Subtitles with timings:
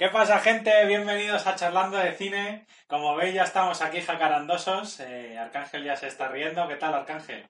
[0.00, 0.86] ¿Qué pasa, gente?
[0.86, 2.66] Bienvenidos a Charlando de Cine.
[2.86, 4.98] Como veis, ya estamos aquí jacarandosos.
[5.00, 6.66] Eh, Arcángel ya se está riendo.
[6.68, 7.46] ¿Qué tal, Arcángel?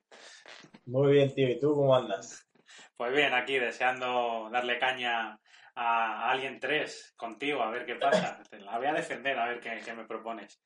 [0.85, 1.49] Muy bien, tío.
[1.49, 2.51] ¿Y tú cómo andas?
[2.97, 5.39] Pues bien, aquí deseando darle caña
[5.77, 8.43] a Alien 3 contigo, a ver qué pasa.
[8.51, 10.61] Te la voy a defender, a ver qué, qué me propones.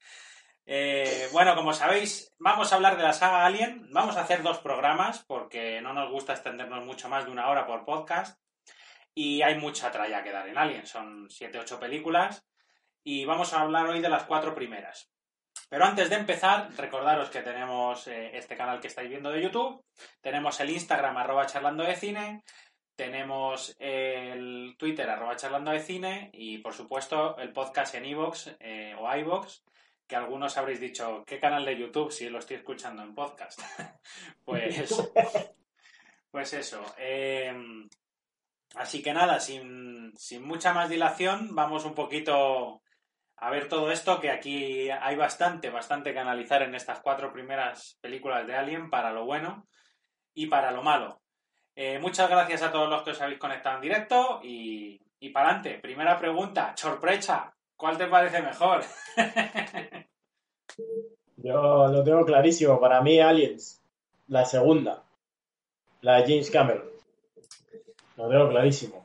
[0.64, 3.90] Eh, bueno, como sabéis, vamos a hablar de la saga Alien.
[3.92, 7.66] Vamos a hacer dos programas porque no nos gusta extendernos mucho más de una hora
[7.66, 8.40] por podcast.
[9.14, 10.86] Y hay mucha tralla que dar en Alien.
[10.86, 12.44] Son 7-8 películas.
[13.04, 15.10] Y vamos a hablar hoy de las cuatro primeras.
[15.68, 19.84] Pero antes de empezar, recordaros que tenemos eh, este canal que estáis viendo de YouTube.
[20.20, 22.42] Tenemos el Instagram arroba charlando de cine.
[22.96, 26.30] Tenemos el Twitter arroba charlando de cine.
[26.32, 29.62] Y por supuesto el podcast en iVoox eh, o iVoox.
[30.06, 33.60] Que algunos habréis dicho, ¿qué canal de YouTube si lo estoy escuchando en podcast?
[34.44, 34.94] pues,
[36.30, 36.84] pues eso.
[36.98, 37.52] Eh,
[38.76, 42.82] Así que nada, sin, sin, mucha más dilación, vamos un poquito
[43.36, 47.98] a ver todo esto, que aquí hay bastante, bastante que analizar en estas cuatro primeras
[48.00, 49.66] películas de Alien, para lo bueno
[50.34, 51.20] y para lo malo.
[51.76, 55.48] Eh, muchas gracias a todos los que os habéis conectado en directo y, y para
[55.50, 55.78] adelante.
[55.80, 58.84] Primera pregunta, sorpresa, ¿cuál te parece mejor?
[61.36, 63.82] Yo lo tengo clarísimo, para mí Aliens,
[64.28, 65.02] la segunda,
[66.00, 66.93] la de James Cameron.
[68.16, 69.04] Lo tengo clarísimo.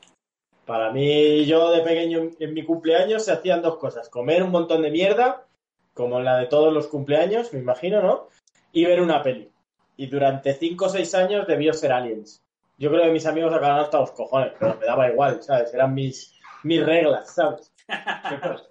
[0.66, 4.08] Para mí, yo de pequeño en mi cumpleaños se hacían dos cosas.
[4.09, 5.47] Comer un montón de mierda,
[5.94, 8.28] como la de todos los cumpleaños, me imagino, ¿no?
[8.72, 9.52] Y ver una peli.
[9.97, 12.44] Y durante cinco o seis años debió ser Aliens.
[12.78, 15.74] Yo creo que mis amigos acabaron hasta los cojones, pero me daba igual, ¿sabes?
[15.74, 17.74] Eran mis, mis reglas, ¿sabes?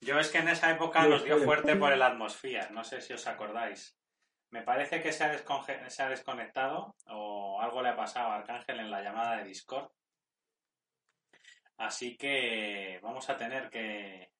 [0.00, 3.14] yo es que en esa época nos dio fuerte por el atmósfera, no sé si
[3.14, 3.96] os acordáis.
[4.52, 9.00] Me parece que se ha, desconectado o algo le ha pasado a Arcángel en la
[9.00, 9.90] llamada de Discord.
[11.78, 14.30] Así que vamos a tener que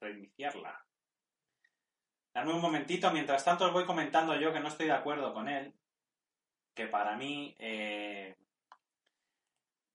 [0.00, 0.84] reiniciarla.
[2.34, 3.12] Dame un momentito.
[3.12, 5.72] Mientras tanto os voy comentando yo que no estoy de acuerdo con él.
[6.74, 8.34] Que para mí eh,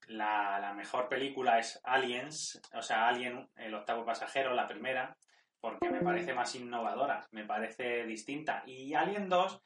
[0.08, 2.62] la mejor película es Aliens.
[2.76, 5.18] O sea, Alien, el octavo pasajero, la primera
[5.62, 8.64] porque me parece más innovadora, me parece distinta.
[8.66, 9.62] Y Alien 2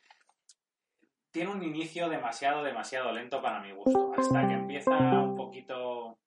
[1.32, 6.20] tiene un inicio demasiado, demasiado lento para mi gusto, hasta que empieza un poquito...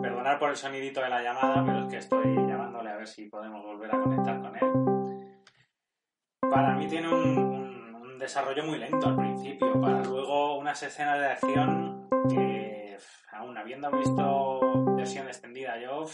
[0.00, 3.28] Perdonar por el sonidito de la llamada, pero es que estoy llamándole a ver si
[3.28, 5.38] podemos volver a conectar con él.
[6.48, 12.08] Para mí tiene un, desarrollo muy lento al principio, para luego unas escenas de acción
[12.28, 12.96] que,
[13.30, 14.60] aún habiendo visto
[14.96, 16.04] versión extendida yo,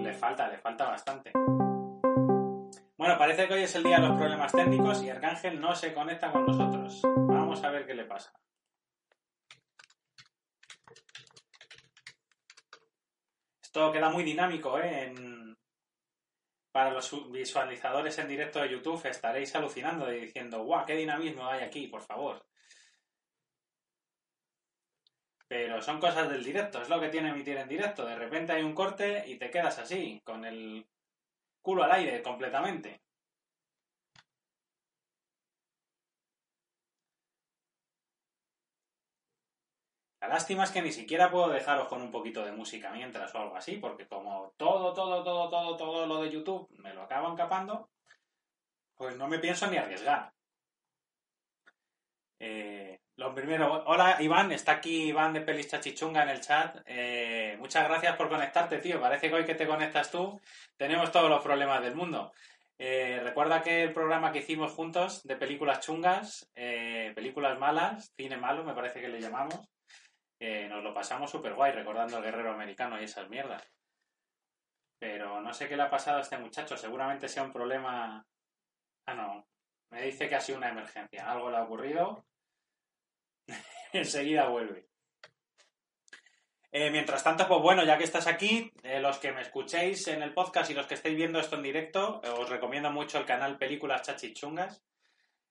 [0.00, 1.32] le falta, le falta bastante.
[2.96, 5.94] Bueno, parece que hoy es el día de los problemas técnicos y Arcángel no se
[5.94, 7.00] conecta con nosotros.
[7.04, 8.32] Vamos a ver qué le pasa.
[13.62, 15.04] Esto queda muy dinámico, ¿eh?
[15.04, 15.56] En...
[16.72, 20.84] Para los visualizadores en directo de YouTube estaréis alucinando y diciendo, ¡guau!
[20.84, 22.49] ¡Qué dinamismo hay aquí, por favor!
[25.50, 28.06] Pero son cosas del directo, es lo que tiene emitir en directo.
[28.06, 30.86] De repente hay un corte y te quedas así, con el
[31.60, 33.00] culo al aire completamente.
[40.20, 43.38] La lástima es que ni siquiera puedo dejaros con un poquito de música mientras o
[43.38, 47.34] algo así, porque como todo, todo, todo, todo, todo lo de YouTube me lo acaban
[47.34, 47.90] capando,
[48.94, 50.32] pues no me pienso ni arriesgar.
[52.38, 56.78] Eh, lo primero, hola Iván, está aquí Iván de Pelis Chachichunga en el chat.
[56.86, 58.98] Eh, muchas gracias por conectarte, tío.
[58.98, 60.40] Parece que hoy que te conectas tú
[60.78, 62.32] tenemos todos los problemas del mundo.
[62.78, 68.38] Eh, recuerda que el programa que hicimos juntos de películas chungas, eh, películas malas, cine
[68.38, 69.68] malo, me parece que le llamamos,
[70.40, 73.62] nos lo pasamos súper guay recordando al guerrero americano y esas mierdas.
[74.98, 78.24] Pero no sé qué le ha pasado a este muchacho, seguramente sea un problema...
[79.04, 79.46] Ah, no,
[79.90, 82.24] me dice que ha sido una emergencia, algo le ha ocurrido
[83.92, 84.90] enseguida vuelve.
[86.72, 90.22] Eh, mientras tanto, pues bueno, ya que estás aquí, eh, los que me escuchéis en
[90.22, 93.58] el podcast y los que estéis viendo esto en directo, os recomiendo mucho el canal
[93.58, 94.80] Películas Chachichungas.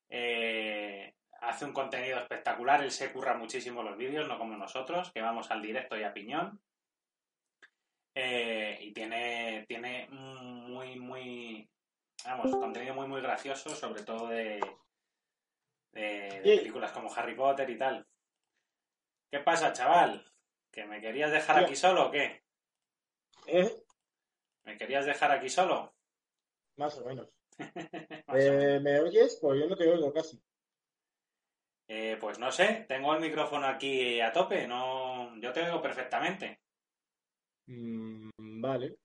[0.08, 5.22] Eh, hace un contenido espectacular, él se curra muchísimo los vídeos, no como nosotros, que
[5.22, 6.62] vamos al directo y a piñón.
[8.16, 11.70] y tiene, tiene muy, muy,
[12.24, 14.60] vamos, contenido muy, muy gracioso, sobre todo de,
[16.44, 18.06] de películas como Harry Potter y tal.
[19.32, 20.26] ¿Qué pasa, chaval?
[20.72, 22.44] ¿Que me querías dejar aquí solo o qué?
[23.48, 23.84] ¿Eh?
[24.64, 25.94] ¿Me querías dejar aquí solo?
[26.78, 27.30] Más o menos.
[28.32, 29.40] Eh, ¿Me oyes?
[29.42, 30.40] Pues yo no te oigo casi.
[31.88, 36.62] Eh, pues no sé, tengo el micrófono aquí a tope, no, yo te oigo perfectamente.
[37.66, 38.30] Mm,
[38.62, 38.96] vale.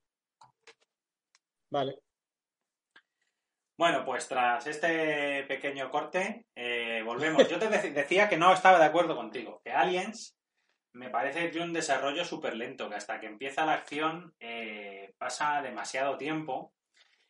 [1.71, 2.04] Vale.
[3.77, 7.47] Bueno, pues tras este pequeño corte, eh, volvemos.
[7.49, 10.37] Yo te decía que no estaba de acuerdo contigo, que Aliens
[10.93, 15.13] me parece que tiene un desarrollo súper lento, que hasta que empieza la acción eh,
[15.17, 16.71] pasa demasiado tiempo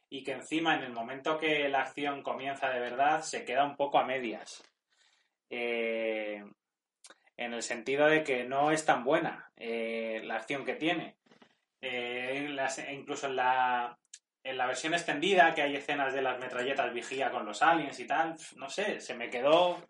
[0.08, 3.76] y que encima en el momento que la acción comienza de verdad se queda un
[3.76, 4.64] poco a medias.
[5.50, 6.44] Eh,
[7.38, 11.18] en el sentido de que no es tan buena la acción que tiene.
[12.92, 13.98] incluso en la,
[14.46, 18.06] en la versión extendida, que hay escenas de las metralletas vigía con los aliens y
[18.06, 19.84] tal, no sé, se me quedó.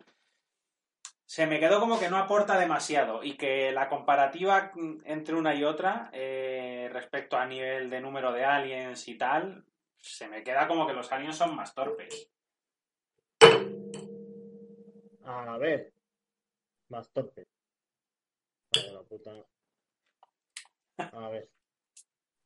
[1.26, 4.70] Se me quedó como que no aporta demasiado y que la comparativa
[5.04, 9.64] entre una y otra, eh, respecto a nivel de número de aliens y tal,
[9.98, 12.30] se me queda como que los aliens son más torpes.
[15.24, 15.92] A ver,
[16.88, 17.46] más torpes.
[20.96, 21.48] A ver.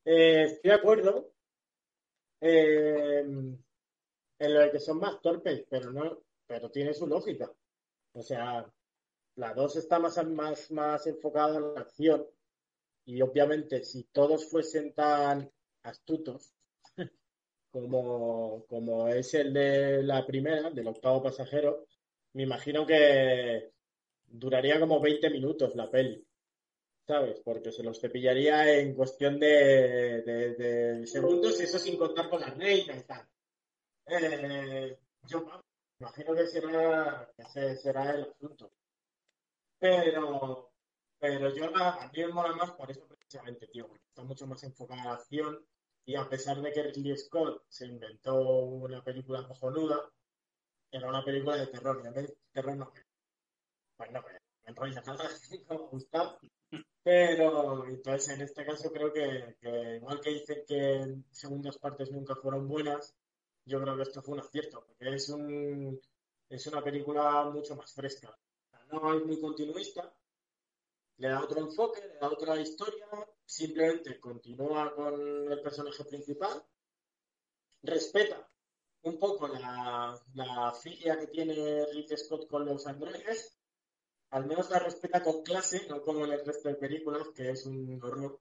[0.07, 1.31] Eh, estoy de acuerdo
[2.41, 3.21] eh,
[4.41, 7.51] en lo que son más torpes, pero no, pero tiene su lógica.
[8.13, 8.67] O sea,
[9.37, 12.27] la 2 está más, más, más enfocada en la acción.
[13.05, 15.51] Y obviamente, si todos fuesen tan
[15.83, 16.55] astutos
[17.71, 21.87] como, como es el de la primera, del octavo pasajero,
[22.33, 23.73] me imagino que
[24.27, 26.25] duraría como 20 minutos la peli.
[27.11, 27.41] ¿Sabes?
[27.45, 33.03] Porque se los cepillaría en cuestión de, segundos, eso sin contar con la reina y
[33.03, 33.29] tal.
[34.07, 34.97] Eh,
[35.27, 35.45] yo
[35.99, 38.71] imagino que será, que será el asunto.
[39.81, 40.71] Pero,
[41.19, 44.63] pero yo a mí me mola más por eso precisamente, tío, porque está mucho más
[44.63, 45.67] enfocada en la acción
[46.05, 49.99] y a pesar de que Ridley Scott se inventó una película cojonuda,
[50.93, 53.05] era una película de terror y a mí terror no me,
[53.97, 55.03] pues no me, enrolla
[55.67, 56.39] como Gustavo
[57.03, 59.57] pero entonces en este caso creo que,
[59.97, 63.15] igual que dicen que segundas partes nunca fueron buenas,
[63.65, 66.01] yo creo que esto fue un acierto, porque es, un,
[66.49, 68.37] es una película mucho más fresca.
[68.91, 70.13] No es muy continuista,
[71.19, 73.07] le da otro enfoque, le da otra historia,
[73.45, 76.65] simplemente continúa con el personaje principal,
[77.83, 78.51] respeta
[79.03, 83.60] un poco la, la filia que tiene Rick Scott con los androides,
[84.31, 87.67] al menos la respeta con clase, no como en el resto de películas, que es
[87.67, 88.41] un horror.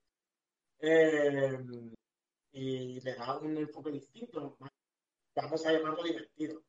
[0.80, 1.58] Eh,
[2.52, 4.58] y le da un enfoque distinto,
[5.36, 6.64] vamos a llamarlo divertido,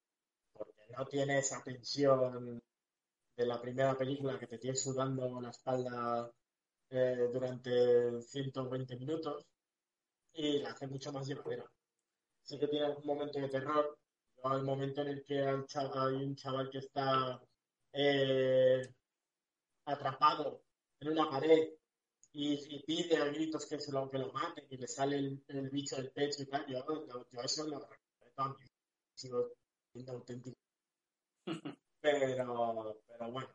[0.52, 2.62] porque no tiene esa tensión
[3.36, 6.30] de la primera película que te tiene sudando la espalda
[6.90, 9.46] eh, durante 120 minutos
[10.34, 11.70] y la hace mucho más llevadera.
[12.42, 13.98] Sí que tiene un momento de terror,
[14.42, 15.54] un momento en el que hay,
[16.24, 17.40] un chaval que está
[17.92, 18.82] eh,
[19.92, 20.62] atrapado
[21.00, 21.70] en una pared
[22.32, 25.96] y, pide a gritos que se lo, que lo maten y le sale el, bicho
[25.96, 26.82] del pecho y tal, yo,
[27.42, 28.56] eso lo respeto
[29.14, 29.52] sigo
[29.92, 30.58] siendo auténtico.
[32.02, 33.50] Pero, pero bueno,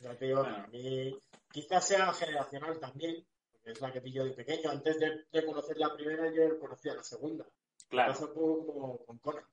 [0.00, 1.14] ya te digo, a mí
[1.52, 4.70] quizás sea generacional también, porque es la que pillo de pequeño.
[4.70, 7.44] Antes de, conocer la primera, yo conocía la segunda.
[7.90, 8.12] Claro.
[8.12, 9.44] Eso como con Conan.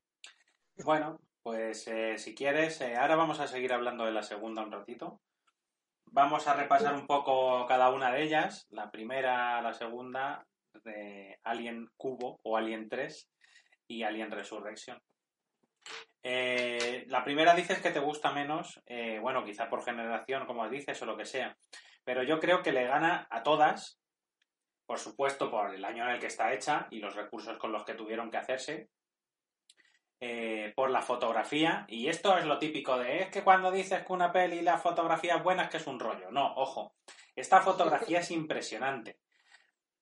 [0.85, 4.71] Bueno, pues eh, si quieres, eh, ahora vamos a seguir hablando de la segunda un
[4.71, 5.19] ratito.
[6.17, 8.65] Vamos a repasar un poco cada una de ellas.
[8.71, 10.47] La primera, la segunda,
[10.83, 13.29] de Alien Cubo o Alien 3
[13.87, 14.99] y Alien Resurrection.
[16.23, 20.99] Eh, la primera dices que te gusta menos, eh, bueno, quizá por generación, como dices,
[21.03, 21.55] o lo que sea,
[22.03, 23.99] pero yo creo que le gana a todas,
[24.87, 27.85] por supuesto, por el año en el que está hecha y los recursos con los
[27.85, 28.89] que tuvieron que hacerse,
[30.19, 31.85] eh, por la fotografía.
[31.87, 35.35] Y esto es lo típico de, es que cuando dices que una peli la fotografía
[35.35, 36.31] es buena es que es un rollo.
[36.31, 36.95] No, ojo,
[37.35, 39.19] esta fotografía es impresionante.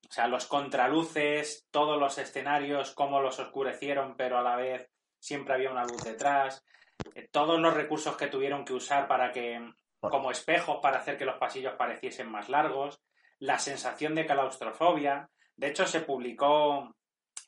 [0.09, 5.55] O sea, los contraluces, todos los escenarios, cómo los oscurecieron, pero a la vez siempre
[5.55, 6.63] había una luz detrás.
[7.13, 9.59] Eh, todos los recursos que tuvieron que usar para que,
[9.99, 13.01] como espejos, para hacer que los pasillos pareciesen más largos.
[13.39, 15.29] la sensación de claustrofobia.
[15.57, 16.95] De hecho, se publicó,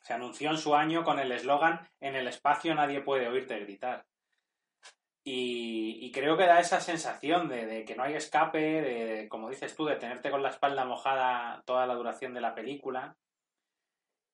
[0.08, 4.06] se anunció en su año con el eslogan En el espacio nadie puede oírte gritar.
[5.22, 9.84] Y, creo que da esa sensación de, que no hay escape, de, como dices tú,
[9.84, 13.18] de tenerte con la espalda mojada toda la duración de la película.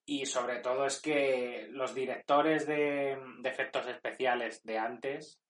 [0.06, 5.40] Y sobre todo es que los directores de, efectos especiales de antes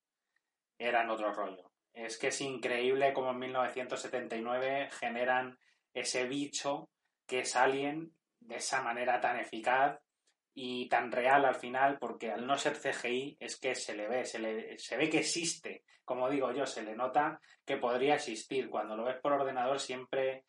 [0.79, 1.71] eran otro rollo.
[1.93, 5.59] Es que es increíble cómo en 1979 generan
[5.93, 6.89] ese bicho
[7.27, 10.04] que es Alien de esa manera tan eficaz
[10.55, 14.25] y tan real al final, porque al no ser CGI es que se le ve,
[14.25, 15.85] se, le, se ve que existe.
[16.05, 18.71] Como digo yo, se le nota que podría existir.
[18.71, 20.45] Cuando lo ves por ordenador siempre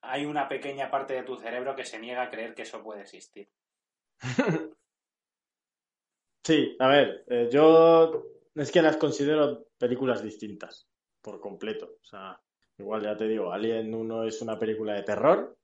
[0.00, 3.02] hay una pequeña parte de tu cerebro que se niega a creer que eso puede
[3.02, 3.48] existir.
[6.46, 8.24] Sí, a ver, eh, yo
[8.54, 10.88] es que las considero películas distintas,
[11.20, 11.96] por completo.
[12.00, 12.40] O sea,
[12.78, 15.58] igual ya te digo, Alien 1 es una película de terror,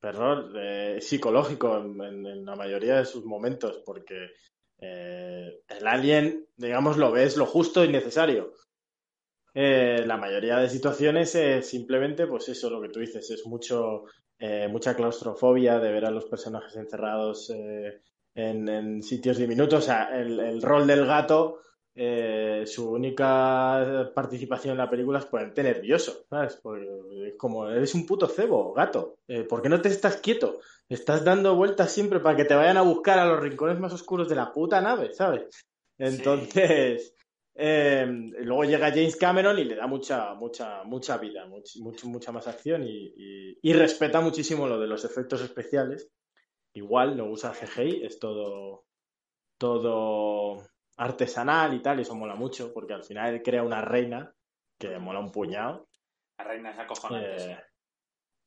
[0.00, 4.30] terror eh, psicológico en, la mayoría de sus momentos, porque
[4.78, 8.52] eh, el Alien, digamos, lo ves lo justo y necesario.
[9.54, 14.04] Eh, la mayoría de situaciones es simplemente, pues eso, lo que tú dices, es mucho,
[14.68, 17.50] mucha claustrofobia de ver a los personajes encerrados
[18.34, 19.78] en, sitios diminutos.
[19.78, 21.60] O sea, el, rol del gato,
[21.98, 26.58] eh, su única participación en la película es ponerte nervioso, ¿sabes?
[26.62, 26.86] Porque
[27.28, 29.16] es como, eres un puto cebo, gato.
[29.26, 30.60] Eh, ¿Por qué no te estás quieto?
[30.90, 34.28] Estás dando vueltas siempre para que te vayan a buscar a los rincones más oscuros
[34.28, 35.48] de la puta nave, ¿sabes?
[35.96, 37.14] Entonces,
[37.54, 42.84] em, luego llega James Cameron y le da mucha, mucha, mucha vida, mucha más acción
[42.86, 46.10] y, respeta muchísimo lo de los efectos especiales
[46.74, 48.84] igual, no usa CGI, es todo,
[49.58, 50.62] todo
[50.96, 54.34] artesanal y tal, y eso mola mucho, porque al final él crea una reina
[54.78, 55.88] que mola un puñado.
[56.38, 57.58] La reina es acojonante,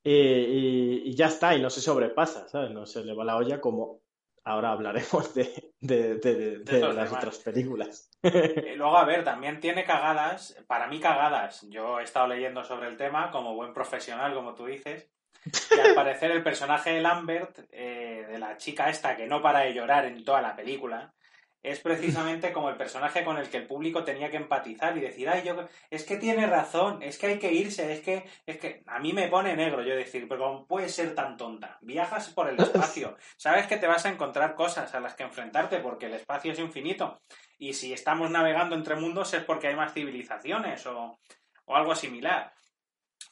[0.04, 2.72] eh, y, ya está, y no se sobrepasa, ¿sabes?
[2.72, 4.02] No se le va la olla como
[4.46, 8.10] ahora hablaremos de, de, las otras películas.
[8.24, 11.66] Y luego, a ver, también tiene cagadas, para mí cagadas.
[11.70, 15.10] Yo he estado leyendo sobre el tema como buen profesional, como tú dices,
[15.46, 19.60] y al parecer el personaje de Lambert, eh, de la chica esta que no para
[19.62, 21.14] de llorar en toda la película,
[21.62, 25.28] es precisamente como el personaje con el que el público tenía que empatizar y decir,
[25.28, 28.84] ay, yo, es que tiene razón, es que hay que irse, es que, es que
[28.88, 31.78] a mí me pone negro yo decir, pero ¿cómo puedes ser tan tonta?
[31.82, 35.80] Viajas por el espacio, sabes que te vas a encontrar cosas a las que enfrentarte
[35.80, 37.22] porque el espacio es infinito
[37.58, 41.20] y si estamos navegando entre mundos es porque hay más civilizaciones o,
[41.66, 42.54] o algo similar.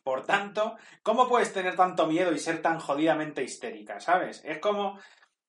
[0.04, 4.00] Por tanto, ¿cómo puedes tener tanto miedo y ser tan jodidamente histérica?
[4.00, 4.42] ¿Sabes?
[4.46, 5.00] Es como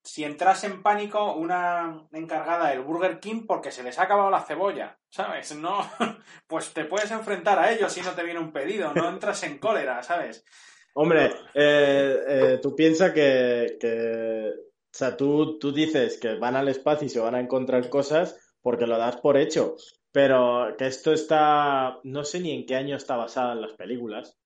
[0.09, 4.41] si entras en pánico una encargada del Burger King porque se les ha acabado la
[4.41, 5.55] cebolla, ¿sabes?
[5.55, 5.79] No,
[6.47, 9.59] pues te puedes enfrentar a ellos si no te viene un pedido, no entras en
[9.59, 10.47] cólera, ¿sabes?
[10.95, 16.69] Hombre, eh, eh, tú piensas que, que, o sea, tú, tú dices que van al
[16.69, 19.77] espacio y se van a encontrar cosas porque lo das por hecho,
[20.11, 24.39] pero que esto está, no sé ni en qué año está basada en las películas,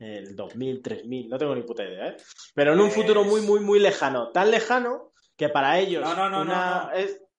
[0.00, 2.16] el 2000, 3000, no tengo ni puta idea, ¿eh?
[2.54, 4.30] Pero en un futuro muy, muy, muy lejano.
[4.32, 6.02] Tan lejano que para ellos.
[6.02, 6.90] No, no, no, no.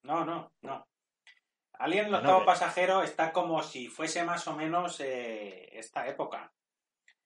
[0.04, 0.88] No, no, no.
[1.74, 6.52] Alien, el octavo pasajero, está como si fuese más o menos eh, esta época.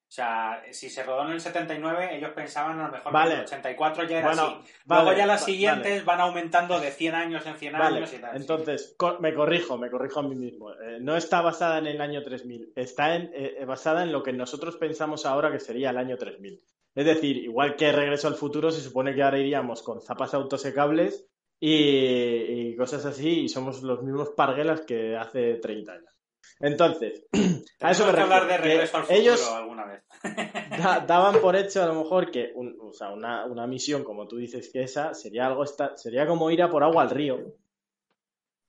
[0.07, 3.31] O sea, si se rodó en el 79, ellos pensaban a lo mejor que en
[3.31, 4.55] el 84 ya era así.
[4.85, 8.35] Luego ya las siguientes van aumentando de 100 años en 100 años y tal.
[8.35, 10.71] Entonces, me corrijo, me corrijo a mí mismo.
[10.73, 14.31] Eh, no está basada en el año 3000, está en, eh, basada en lo que
[14.31, 16.61] nosotros pensamos ahora que sería el año 3000.
[16.93, 21.27] Es decir, igual que Regreso al Futuro, se supone que ahora iríamos con zapas autosecables
[21.59, 26.14] y, y cosas así, y somos los mismos parguelas que hace 30 años.
[26.59, 27.25] Entonces,
[27.81, 30.03] a eso me hablar de regreso al futuro ellos alguna vez.
[31.07, 34.69] daban por hecho a lo mejor que o sea, una, una, misión, como tú dices
[34.71, 37.55] que esa, sería algo esta, sería como ir a por agua al río.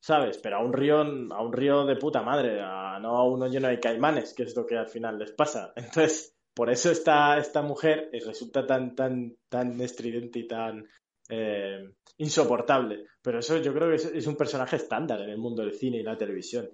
[0.00, 0.38] ¿Sabes?
[0.38, 3.80] Pero a un río, a un río de puta madre, no a uno lleno de
[3.80, 5.72] caimanes, que es lo que al final les pasa.
[5.76, 10.86] Entonces, por eso esta, esta mujer resulta tan, tan, tan estridente y tan
[11.28, 13.04] eh, insoportable.
[13.20, 16.02] Pero eso yo creo que es un personaje estándar en el mundo del cine y
[16.02, 16.68] la televisión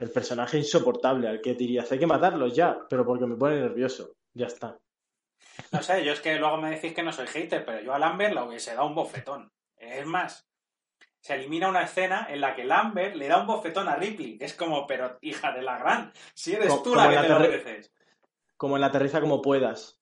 [0.00, 4.16] el personaje insoportable al que dirías, hay que matarlos ya, pero porque me pone nervioso.
[4.32, 4.78] Ya está.
[5.72, 7.98] No sé, yo es que luego me decís que no soy hater, pero yo a
[7.98, 9.52] Lambert lo hubiese dado un bofetón.
[9.76, 10.48] Es más,
[11.20, 14.38] se elimina una escena en la que Lambert le da un bofetón a Ripley.
[14.40, 17.92] Es como, pero hija de la gran, si eres tú la que te lo mereces.
[18.56, 20.00] Como en la aterriza como puedas.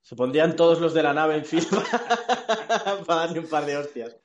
[0.00, 1.82] Se pondrían todos los de la nave en fila
[3.06, 4.16] para darle un par de hostias.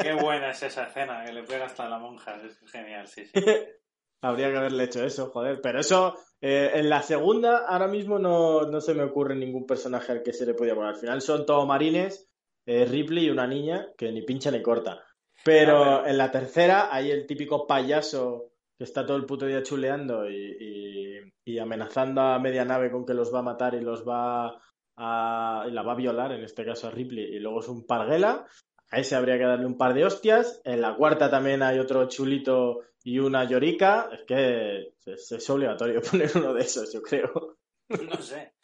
[0.00, 2.38] Qué buena es esa escena, que le pega hasta la monja.
[2.42, 3.32] Es genial, sí, sí.
[4.24, 5.60] Habría que haberle hecho eso, joder.
[5.62, 10.12] Pero eso, eh, en la segunda, ahora mismo no, no, se me ocurre ningún personaje
[10.12, 10.94] al que se le podía poner.
[10.94, 12.30] Al final son todos marines,
[12.64, 15.04] eh, Ripley y una niña que ni pincha ni corta.
[15.44, 20.28] Pero, en la tercera hay el típico payaso que está todo el puto día chuleando
[20.28, 24.58] y, y, amenazando a media nave con que los va a matar y los va
[24.96, 27.86] a, y la va a violar, en este caso a Ripley, y luego es un
[27.86, 28.46] parguela.
[28.90, 30.60] A ese habría que darle un par de hostias.
[30.64, 34.08] En la cuarta también hay otro chulito y una llorica.
[34.12, 37.56] Es que es, obligatorio poner uno de esos, yo creo.
[38.10, 38.54] No sé.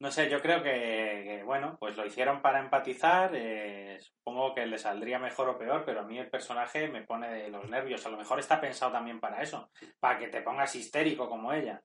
[0.00, 3.30] No sé, yo creo que, bueno, pues lo hicieron para empatizar.
[3.34, 7.32] Eh, supongo que le saldría mejor o peor, pero a mí el personaje me pone
[7.32, 8.04] de los nervios.
[8.04, 11.80] A lo mejor está pensado también para eso, para que te pongas histérico como ella,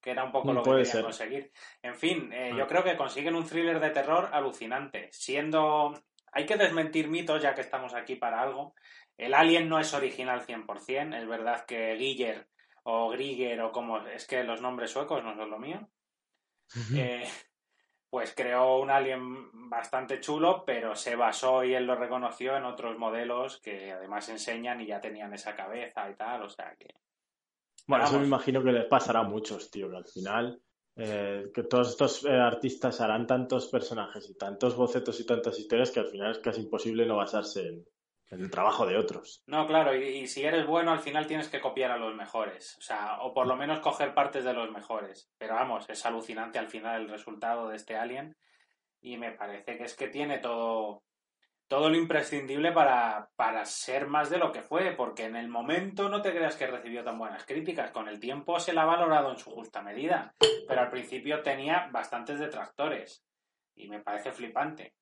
[0.00, 1.52] que era un poco mm, lo que quería conseguir.
[1.80, 2.66] En fin, eh, yo ah.
[2.66, 5.94] creo que consiguen un thriller de terror alucinante, siendo
[6.32, 8.74] hay que desmentir mitos, ya que estamos aquí para algo.
[9.16, 12.48] El Alien no es original 100%, es verdad que Giger
[12.84, 15.88] o Grieger o como es que los nombres suecos no son lo mío.
[16.96, 17.28] Eh,
[18.08, 22.98] pues creó un Alien bastante chulo, pero se basó y él lo reconoció en otros
[22.98, 26.94] modelos que además enseñan y ya tenían esa cabeza y tal, o sea que...
[27.86, 30.62] Bueno, eso me imagino que les pasará a muchos, tío, que al final
[30.96, 35.90] eh, que todos estos eh, artistas harán tantos personajes y tantos bocetos y tantas historias
[35.90, 37.84] que al final es casi imposible no basarse en,
[38.28, 39.42] el trabajo de otros.
[39.46, 42.80] No, claro, y, si eres bueno al final tienes que copiar a los mejores, o
[42.80, 45.30] sea, o por lo menos coger partes de los mejores.
[45.36, 48.34] Pero vamos, es alucinante al final el resultado de este Alien
[49.02, 51.02] y me parece que es que tiene todo
[51.72, 56.10] todo lo imprescindible para, para, ser más de lo que fue, porque en el momento
[56.10, 59.30] no te creas que recibió tan buenas críticas, con el tiempo se la ha valorado
[59.30, 60.34] en su justa medida,
[60.68, 63.24] pero al principio tenía bastantes detractores
[63.74, 64.92] y me parece flipante.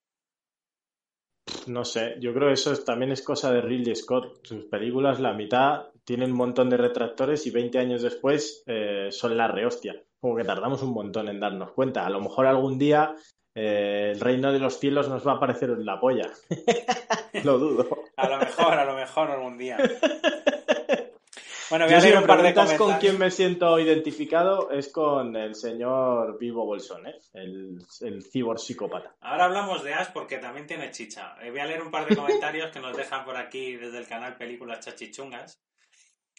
[1.67, 4.47] No sé, yo creo que eso también es cosa de Ridley Scott.
[4.47, 9.37] Sus películas, la mitad, tienen un montón de retractores y 20 años después eh, son
[9.37, 10.01] la rehostia.
[10.21, 12.07] Como que tardamos un montón en darnos cuenta.
[12.07, 13.17] A lo mejor algún día
[13.55, 16.31] eh, el reino de los cielos nos va a aparecer en la polla.
[17.45, 18.05] lo dudo.
[18.17, 19.79] a lo mejor, a lo mejor algún día.
[21.71, 22.79] Bueno, voy a leer un par de comentarios.
[22.79, 27.15] con quién me siento identificado es con el señor Vivo Bolsón, ¿eh?
[27.33, 29.15] el, el cibor psicópata.
[29.21, 31.37] Ahora hablamos de Ash porque también tiene chicha.
[31.41, 34.09] Eh, voy a leer un par de comentarios que nos dejan por aquí desde el
[34.09, 35.63] canal Películas Chachichungas.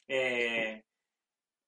[0.05, 0.83] Eh,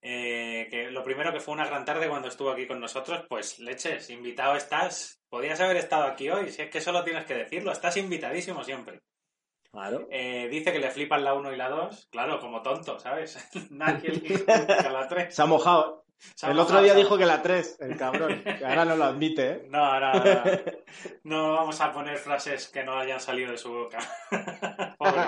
[0.05, 3.59] eh, que lo primero que fue una gran tarde cuando estuvo aquí con nosotros, pues
[3.59, 5.21] leches, invitado estás.
[5.29, 9.01] Podías haber estado aquí hoy, si es que solo tienes que decirlo, estás invitadísimo siempre.
[9.71, 10.07] Claro.
[10.11, 13.49] Eh, dice que le flipan la 1 y la 2, claro, como tonto, ¿sabes?
[13.71, 15.33] Nadie que la 3.
[15.33, 16.05] Se ha mojado.
[16.43, 19.67] el otro día dijo que la 3, el cabrón, que ahora no lo admite, ¿eh?
[19.69, 20.43] No, no, no.
[21.23, 23.99] No vamos a poner frases que no hayan salido de su boca.
[24.97, 25.21] Pobre.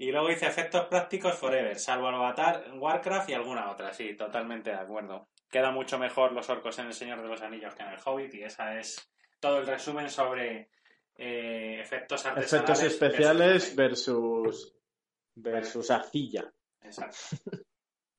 [0.00, 3.92] Y luego dice efectos prácticos forever, salvo Avatar, Warcraft y alguna otra.
[3.92, 5.28] Sí, totalmente de acuerdo.
[5.50, 8.32] Queda mucho mejor los orcos en El Señor de los Anillos que en El Hobbit
[8.32, 10.70] y esa es todo el resumen sobre
[11.18, 14.74] eh, efectos Efectos especiales versus
[15.34, 16.50] versus arcilla.
[16.80, 17.18] Exacto.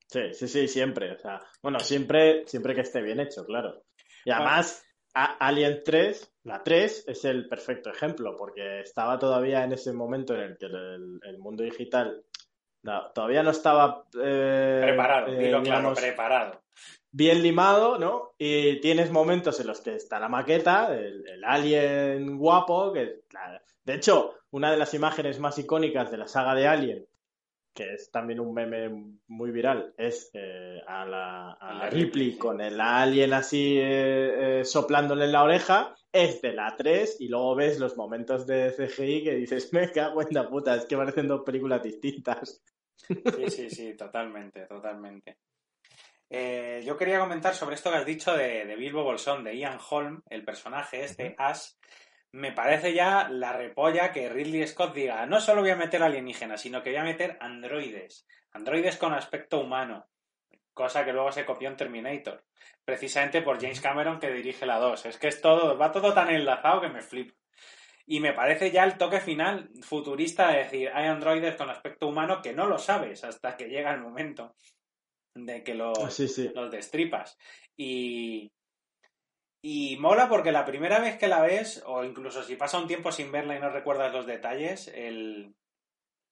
[0.05, 1.13] Sí, sí, sí, siempre.
[1.13, 3.85] O sea, bueno, siempre, siempre que esté bien hecho, claro.
[4.25, 9.93] Y además, Alien 3, la 3, es el perfecto ejemplo, porque estaba todavía en ese
[9.93, 12.23] momento en el que el, mundo digital
[13.13, 16.61] todavía no estaba eh, preparado, eh, preparado.
[17.11, 18.31] Bien limado, ¿no?
[18.37, 23.21] Y tienes momentos en los que está la maqueta, el, alien guapo, que
[23.83, 27.07] de hecho, una de las imágenes más icónicas de la saga de Alien
[27.73, 28.89] que es también un meme
[29.27, 35.31] muy viral, es eh, a, la, Ripley con el alien así eh, eh, soplándole en
[35.31, 39.71] la oreja, es de la 3 y luego ves los momentos de CGI que dices,
[39.71, 42.61] me cago en la puta, es que parecen dos películas distintas.
[42.97, 45.37] Sí, sí, sí, totalmente, totalmente.
[46.29, 50.21] yo quería comentar sobre esto que has dicho de, de Bilbo Bolsón, de Ian Holm,
[50.29, 51.71] el personaje este, Ash,
[52.33, 56.61] me parece ya la repolla que Ridley Scott diga, no solo voy a meter alienígenas,
[56.61, 60.07] sino que voy a meter androides, androides con aspecto humano,
[60.73, 62.43] cosa que luego se copió en Terminator,
[62.85, 65.05] precisamente por James Cameron que dirige la 2.
[65.07, 67.35] Es que es todo, va todo tan enlazado que me flipo.
[68.07, 72.41] Y me parece ya el toque final futurista de decir, hay androides con aspecto humano
[72.41, 74.55] que no lo sabes hasta que llega el momento
[75.35, 75.97] de que los,
[76.55, 77.37] los destripas.
[77.77, 78.51] Y,
[79.61, 83.11] y mola porque la primera vez que la ves, o incluso si pasa un tiempo
[83.11, 85.53] sin verla y no recuerdas los detalles, el,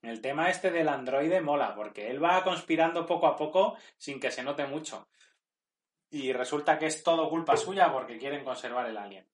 [0.01, 4.31] el tema este del androide mola, porque él va conspirando poco a poco sin que
[4.31, 5.07] se note mucho.
[6.11, 9.27] Y resulta que es todo culpa suya porque quieren conservar el alien.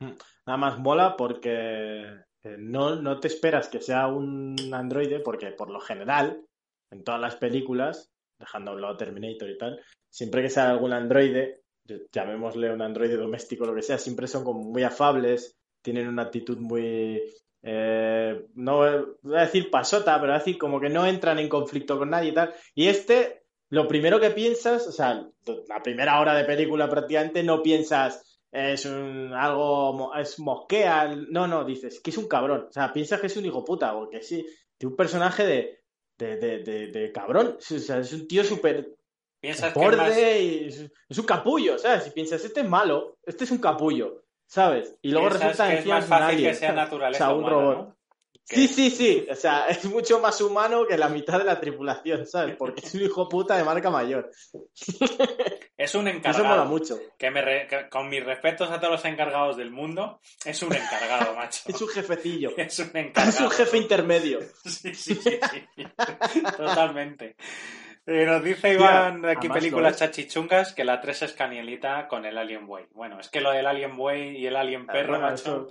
[0.00, 0.12] Mm,
[0.46, 2.02] nada más mola porque
[2.42, 6.44] eh, no, no te esperas que sea un androide, porque por lo general,
[6.90, 10.92] en todas las películas, dejando a un lado Terminator y tal, siempre que sale algún
[10.92, 11.63] androide,
[12.12, 16.58] llamémosle un androide doméstico lo que sea, siempre son como muy afables, tienen una actitud
[16.58, 17.22] muy,
[17.62, 18.76] eh, no
[19.22, 22.30] voy a decir pasota, pero voy decir como que no entran en conflicto con nadie
[22.30, 22.54] y tal.
[22.74, 25.26] Y este, lo primero que piensas, o sea,
[25.68, 31.64] la primera hora de película prácticamente no piensas es un algo, es mosquea, no, no,
[31.64, 34.46] dices que es un cabrón, o sea, piensas que es un hijo puta, porque sí,
[34.78, 35.80] de un personaje de,
[36.16, 38.94] de, de, de, cabrón, o sea, es un tío súper
[39.44, 42.04] Piensas borde y es, un capullo, ¿sabes?
[42.04, 44.96] Si piensas, este es malo, este es un capullo, ¿sabes?
[45.02, 47.94] Y luego resulta que es más fácil que sea naturaleza o sea, un robot.
[48.44, 49.26] Sí, sí, sí.
[49.30, 52.56] O sea, es mucho más humano que la mitad de la tripulación, ¿sabes?
[52.56, 54.30] Porque es un hijo puta de marca mayor.
[55.76, 56.44] Es un encargado.
[56.44, 56.98] Eso mola mucho.
[57.18, 61.60] Que, me con mis respetos a todos los encargados del mundo, es un encargado, macho.
[61.66, 62.56] es un jefecillo.
[62.56, 63.28] Es un encargado.
[63.28, 64.40] Es un jefe intermedio.
[64.64, 65.38] sí, sí, sí.
[65.76, 66.42] sí.
[66.56, 67.36] Totalmente.
[68.06, 72.66] Eh, nos dice Iván aquí películas chachichungas que la 3 es canielita con el Alien
[72.66, 72.86] Boy.
[72.92, 75.68] Bueno, es que lo del Alien Boy y el Alien Perro, macho.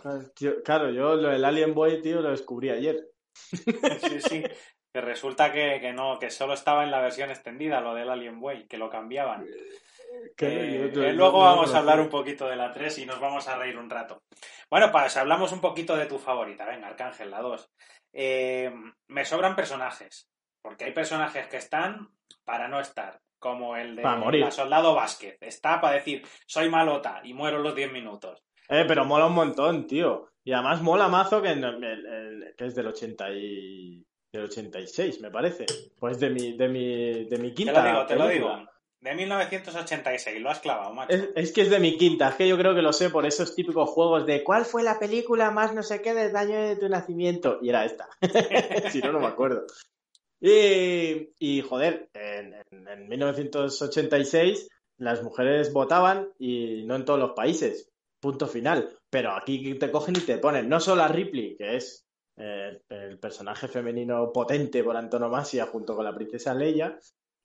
[0.63, 3.07] claro, yo lo del Alien Boy, tío, lo descubrí ayer.
[3.33, 4.43] sí, sí.
[4.91, 8.39] Que resulta que, que, no, que solo estaba en la versión extendida lo del Alien
[8.39, 9.45] Boy, que lo cambiaban.
[10.39, 13.77] Eh, luego vamos a hablar un poquito de la 3 y nos vamos a reír
[13.77, 14.23] un rato.
[14.69, 16.65] Bueno, pues hablamos un poquito de tu favorita.
[16.65, 17.71] Venga, Arcángel, la 2.
[18.13, 18.71] Eh,
[19.07, 20.29] me sobran personajes.
[20.63, 22.09] Porque hay personajes que están
[22.45, 25.37] para no estar, como el de la Soldado Vázquez.
[25.41, 28.41] Está para decir, soy malota y muero los 10 minutos.
[28.69, 30.29] Eh, pero mola un montón, tío.
[30.43, 31.53] Y además mola mazo que,
[32.57, 34.05] que es del 80 y...
[34.31, 35.65] del 86, me parece.
[35.99, 37.73] Pues de mi, de mi, de mi quinta.
[37.73, 38.73] Te lo digo, te lo digo.
[39.01, 41.13] De 1986, lo has clavado, macho.
[41.35, 43.53] Es, que es de mi quinta, es que yo creo que lo sé por esos
[43.53, 46.87] típicos juegos de ¿cuál fue la película más no sé qué del año de tu
[46.87, 47.59] nacimiento?
[47.61, 48.07] Y era esta.
[48.91, 49.65] si no, no me acuerdo.
[50.45, 52.53] Y, joder, en,
[53.07, 57.89] 1986 las mujeres votaban y no en todos los países.
[58.19, 58.89] Punto final.
[59.09, 62.05] Pero aquí te cogen y te ponen no solo a Ripley, que es
[62.37, 66.99] eh, el personaje femenino potente por antonomasia junto con la princesa Leia,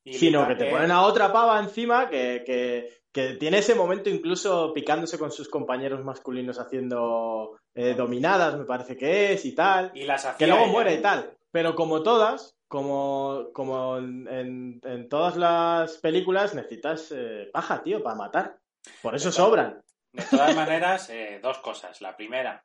[0.04, 2.98] sino que te ponen a otra pava encima que, que,
[3.38, 9.32] tiene ese momento incluso picándose con sus compañeros masculinos haciendo eh, dominadas, me parece que
[9.32, 9.90] es, y tal.
[9.94, 11.36] Y las que luego muere y tal.
[11.50, 18.14] Pero como todas, como, como en, en, todas las películas, necesitas eh, paja, tío, para
[18.14, 18.58] matar.
[19.02, 19.82] Por eso sobran.
[20.12, 22.00] De todas maneras, eh, dos cosas.
[22.02, 22.64] La primera,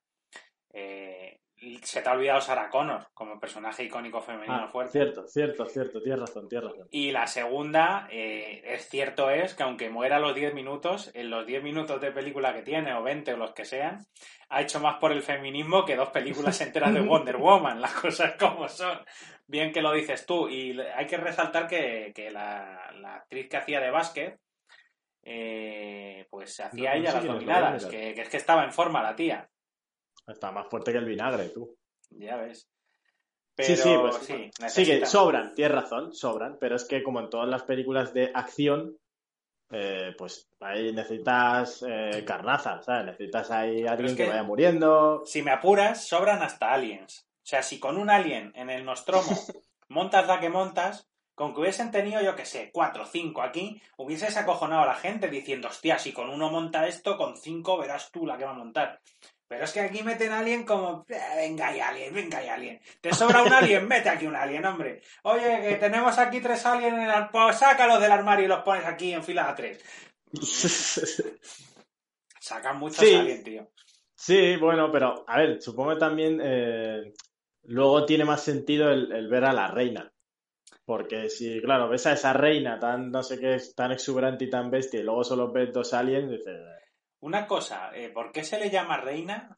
[0.72, 1.23] eh,
[1.84, 4.92] se te ha olvidado Sarah Connor como personaje icónico femenino ah, fuerte.
[4.92, 6.88] Cierto, cierto, cierto, tienes razón, tienes razón.
[6.92, 11.46] Y la segunda, es cierto es que aunque muera a los 10 minutos, en los
[11.46, 14.06] 10 minutos de película que tiene, o 20 o los que sean,
[14.50, 18.36] ha hecho más por el feminismo que dos películas enteras de Wonder Woman, las cosas
[18.38, 19.00] como son
[19.48, 20.50] bien que lo dices tú.
[20.50, 24.40] Y hay que resaltar que, la, actriz que hacía de básquet,
[25.24, 29.50] eh, pues se hacía ella las dominadas, que, es que estaba en forma la tía.
[30.28, 31.76] Está más fuerte que el vinagre, tú.
[32.12, 32.70] Ya ves.
[33.58, 37.30] sí, sí, pues sí, sí que sobran, tienes razón, sobran, pero es que como en
[37.30, 38.98] todas las películas de acción,
[39.70, 43.06] eh, pues ahí necesitas eh, carnaza, ¿sabes?
[43.06, 45.24] Necesitas ahí alguien que, vaya muriendo.
[45.26, 47.26] Si me apuras, sobran hasta aliens.
[47.44, 49.28] O sea, si con un alien en el Nostromo
[49.90, 53.82] montas la que montas, con que hubiesen tenido, yo qué sé, cuatro o cinco aquí,
[53.98, 58.12] hubieses acojonado a la gente diciendo, hostia, si con uno monta esto, con cinco verás
[58.12, 59.02] tú la que va a montar.
[59.48, 62.82] Pero es que aquí meten a alguien como, eh, venga y alien, venga y alien.
[63.02, 65.02] Te sobra un alien, mete aquí un alien, hombre.
[65.24, 68.64] Oye, que tenemos aquí tres aliens en el armario, pues sácalos del armario y los
[68.64, 69.84] pones aquí en fila a tres.
[72.40, 73.70] Sacan muchos aliens, tío.
[74.16, 77.14] Sí, bueno, pero a ver, supongo también eh,
[77.64, 80.12] luego tiene más sentido el, ver a la reina.
[80.86, 84.70] Porque si, claro, ves a esa reina tan, no sé qué, tan exuberante y tan
[84.70, 86.58] bestia, y luego solo ves dos aliens, dices.
[87.24, 89.56] Una cosa, eh, ¿por qué se le llama reina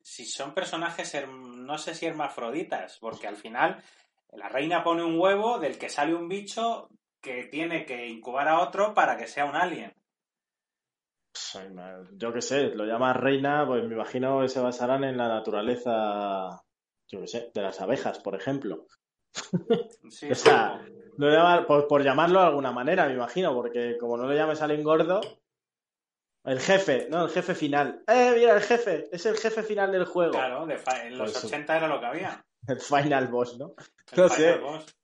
[0.00, 2.98] si son personajes, no sé si hermafroditas?
[3.00, 3.82] Porque al final
[4.30, 6.88] la reina pone un huevo del que sale un bicho
[7.20, 9.92] que tiene que incubar a otro para que sea un alien.
[12.12, 16.62] Yo qué sé, lo llama reina, pues me imagino que se basarán en la naturaleza
[17.08, 18.86] yo qué sé, de las abejas, por ejemplo.
[20.04, 20.86] o sea,
[21.66, 25.20] por, llamarlo de alguna manera, me imagino, porque como no le llames al engordo,
[26.44, 28.02] el jefe, no, el jefe final.
[28.06, 29.08] ¡Eh, mira, el jefe!
[29.12, 30.32] Es el jefe final del juego.
[30.32, 32.44] Claro, en los 80 pues era lo que había.
[32.68, 33.74] El final boss, ¿no?
[34.16, 34.60] no sé.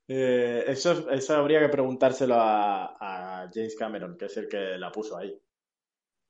[0.07, 4.93] Eh, eso, eso habría que preguntárselo a, a James Cameron, que es el que la
[4.93, 5.37] puso ahí.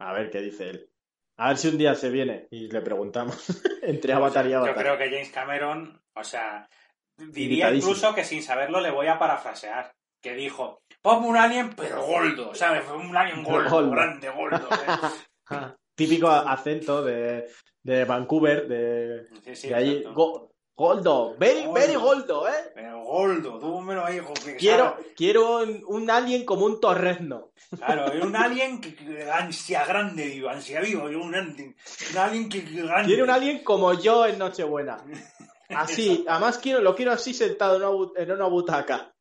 [0.00, 0.90] A ver qué dice él.
[1.36, 3.36] A ver si un día se viene y le preguntamos
[3.82, 4.74] entre Avatar y Avatar.
[4.74, 6.68] Yo creo que James Cameron, o sea,
[7.16, 9.92] diría incluso que sin saberlo le voy a parafrasear.
[10.20, 12.84] que dijo, pongo un alien pero gordo, ¿sabes?
[12.90, 13.90] Un alien gordo, Gordo.
[13.90, 14.68] grande, gordo.
[14.70, 15.56] ¿eh?
[15.94, 17.48] Típico acento de,
[17.82, 19.90] de Vancouver, de, Sí, sí, de allí.
[19.96, 20.14] exacto.
[20.14, 21.72] Go- Goldo, very, Goldo.
[21.74, 22.70] very goldo, ¿eh?
[22.72, 24.32] Pero gordo, tú me lo dijo.
[24.32, 25.58] que Quiero, sabe- quiero
[25.88, 27.50] un, alien como un torrezno.
[27.76, 31.74] Claro, un alien que, que ansia grande, digo, ansia vivo, yo un, alien-
[32.12, 33.08] un alien que, que grande.
[33.08, 34.98] Quiero un alien como yo en Nochebuena.
[35.70, 39.12] Así, además quiero, lo quiero así sentado en una, bu- en una butaca.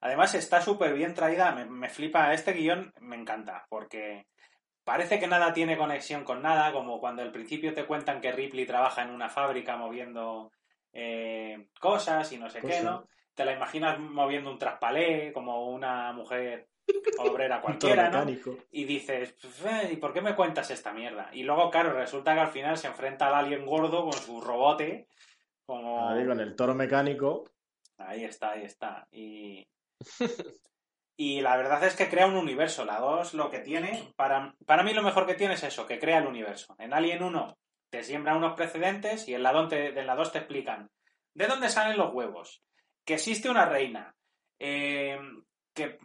[0.00, 4.26] Además está súper bien traída, me, me flipa, este guion me encanta, porque
[4.84, 8.66] parece que nada tiene conexión con nada, como cuando al principio te cuentan que Ripley
[8.66, 10.50] trabaja en una fábrica moviendo
[10.92, 12.80] eh, cosas y no sé qué.
[12.82, 13.06] ¿no?
[13.34, 16.68] Te la imaginas moviendo un traspalé, como una mujer
[17.18, 18.24] obrera cualquiera, ¿no?
[18.70, 21.30] Y dices, "Pues, eh, ¿y por qué me cuentas esta mierda?
[21.32, 25.06] Y luego, claro, resulta que al final se enfrenta al alien gordo con su robote,
[25.64, 26.08] como...
[26.08, 27.44] Ahí con el toro mecánico.
[27.98, 29.06] Ahí está, ahí está.
[29.12, 29.66] Y,
[31.16, 32.84] y la verdad es que crea un universo.
[32.84, 35.98] La 2 lo que tiene, para, para mí lo mejor que tiene es eso, que
[35.98, 36.74] crea el universo.
[36.78, 37.58] En Alien 1
[37.90, 40.90] te siembra unos precedentes y en la 2 te, en la 2 te explican
[41.34, 42.62] de dónde salen los huevos,
[43.04, 44.14] que existe una reina,
[44.58, 45.18] eh,
[45.72, 45.98] que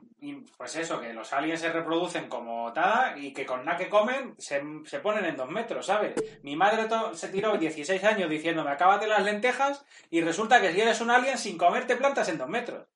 [0.57, 4.35] pues eso, que los aliens se reproducen como tada y que con nada que comen
[4.37, 6.13] se, se ponen en dos metros, ¿sabes?
[6.41, 11.01] Mi madre se tiró 16 años diciéndome acábate las lentejas y resulta que si eres
[11.01, 12.87] un alien sin comer te plantas en dos metros.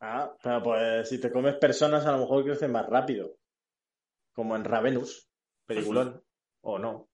[0.00, 3.36] Ah, pero pues si te comes personas a lo mejor crecen más rápido.
[4.34, 5.28] Como en Ravenous,
[5.66, 6.22] peliculón.
[6.60, 7.08] O no.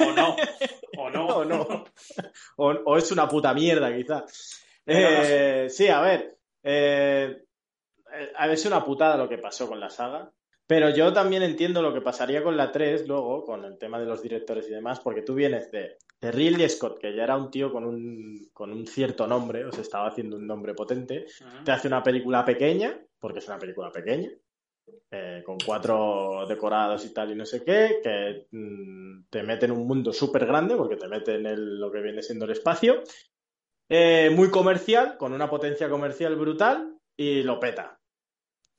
[0.00, 0.36] O no,
[0.98, 1.26] o no.
[1.36, 1.84] O no.
[2.56, 4.20] O, o es una puta mierda, quizá.
[4.20, 4.26] No
[4.86, 6.38] Eh, sí, a ver.
[6.62, 7.44] eh,
[8.12, 10.32] eh, a ver, es una putada lo que pasó con la saga.
[10.68, 14.04] Pero yo también entiendo lo que pasaría con la 3 luego, con el tema de
[14.04, 17.50] los directores y demás, porque tú vienes de, de Ridley Scott, que ya era un
[17.50, 21.24] tío con un, con un cierto nombre, o se estaba haciendo un nombre potente,
[21.64, 24.28] te hace una película pequeña, porque es una película pequeña,
[25.10, 29.72] eh, con cuatro decorados y tal y no sé qué, que mm, te mete en
[29.72, 33.02] un mundo súper grande, porque te mete en el- lo que viene siendo el espacio,
[33.88, 37.97] eh, muy comercial, con una potencia comercial brutal, y lo peta.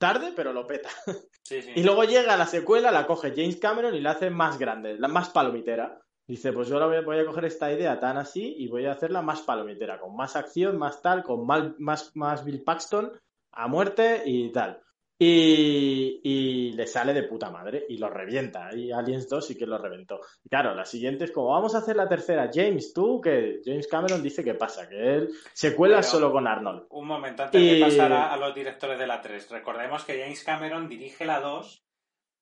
[0.00, 0.88] Tarde, pero lo peta.
[1.42, 1.72] Sí, sí.
[1.74, 5.08] Y luego llega la secuela, la coge James Cameron y la hace más grande, la
[5.08, 6.00] más palomitera.
[6.26, 8.86] Dice, pues yo ahora voy a, voy a coger esta idea tan así y voy
[8.86, 13.12] a hacerla más palomitera, con más acción, más tal, con mal- más, más Bill Paxton
[13.52, 14.80] a muerte y tal.
[15.22, 18.70] Y, y le sale de puta madre y lo revienta.
[18.74, 20.20] Y Aliens 2 sí que lo reventó.
[20.42, 22.50] Y claro, la siguiente es como, vamos a hacer la tercera.
[22.52, 26.86] James, tú, que James Cameron dice que pasa, que él secuela Pero- solo con Arnold.
[26.88, 30.18] Un momento, antes Y- de pasar a, a los directores de la 3, recordemos que
[30.20, 31.84] James Cameron dirige la 2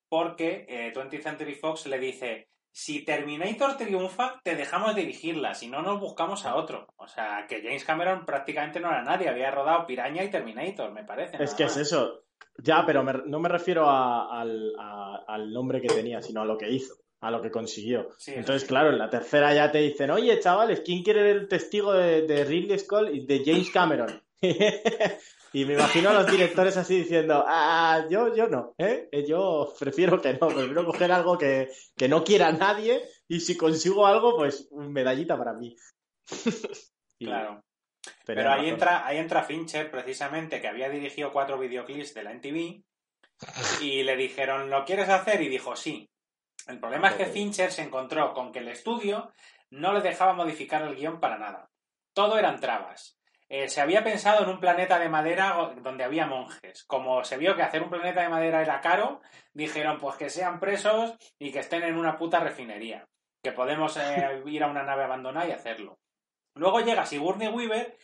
[0.09, 5.83] porque eh, 20th Century Fox le dice, si Terminator triunfa, te dejamos dirigirla, si no
[5.83, 6.87] nos buscamos a otro.
[6.97, 11.03] O sea, que James Cameron prácticamente no era nadie, había rodado Piraña y Terminator, me
[11.05, 11.43] parece.
[11.43, 11.77] Es que más.
[11.77, 12.23] es eso.
[12.62, 16.44] Ya, pero me- no me refiero a- al, a- al nombre que tenía, sino a
[16.44, 18.09] lo que hizo, a lo que consiguió.
[18.18, 18.68] Sí, Entonces, sí.
[18.68, 22.23] claro, en la tercera ya te dicen, oye, chavales, ¿quién quiere ver el testigo de,
[22.23, 24.23] de Ridley Scott y de James Cameron?
[25.53, 29.09] y me imagino a los directores así diciendo, ah, yo, yo no, ¿eh?
[29.12, 33.57] Eh, Yo prefiero que no, prefiero coger algo que, que no quiera nadie y si
[33.57, 35.77] consigo algo, pues medallita para mí.
[37.21, 37.64] Y Claro.
[38.25, 42.83] Pero ahí entra, ahí entra Fincher, precisamente, que había dirigido cuatro videoclips de la NTV
[43.83, 45.40] y le dijeron, ¿lo quieres hacer?
[45.40, 46.11] Y dijo, sí.
[46.66, 47.27] El problema es que.
[47.27, 49.33] Fincher se encontró con que el estudio
[49.71, 51.71] no le dejaba modificar el guion para nada.
[52.12, 53.18] Todo eran trabas.
[53.51, 56.85] Eh, se había pensado en un planeta de madera donde había monjes.
[56.85, 59.23] Como se vio que hacer un planeta de madera era caro,
[59.55, 63.09] dijeron pues que sean presos y que estén en una puta refinería.
[63.42, 65.99] Que podemos eh, ir a una nave abandonada y hacerlo.
[66.59, 67.97] Luego llega Sigourney Weaver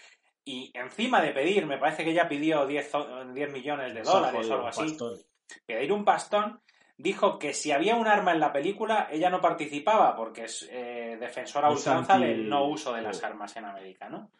[0.44, 4.48] y encima de pedir, me parece que ella pidió 10, zo- 10 millones de dólares
[4.50, 5.18] o algo así, pastón.
[5.66, 6.60] pedir un pastón,
[6.96, 11.16] dijo que si había un arma en la película, ella no participaba porque es eh,
[11.18, 14.30] defensora ultranza anti- del no uso de las armas en América, ¿no?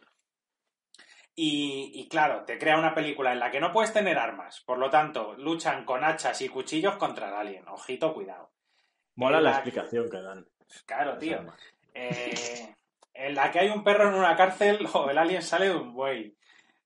[1.36, 4.78] Y, y claro, te crea una película en la que no puedes tener armas, por
[4.78, 7.66] lo tanto, luchan con hachas y cuchillos contra el alien.
[7.68, 8.52] Ojito, cuidado.
[9.16, 10.46] Mola la la- explicación que dan.
[10.86, 11.44] Claro, tío.
[11.92, 12.74] Eh,
[13.14, 15.94] en la que hay un perro en una cárcel o el alien sale de un
[15.94, 16.36] buey.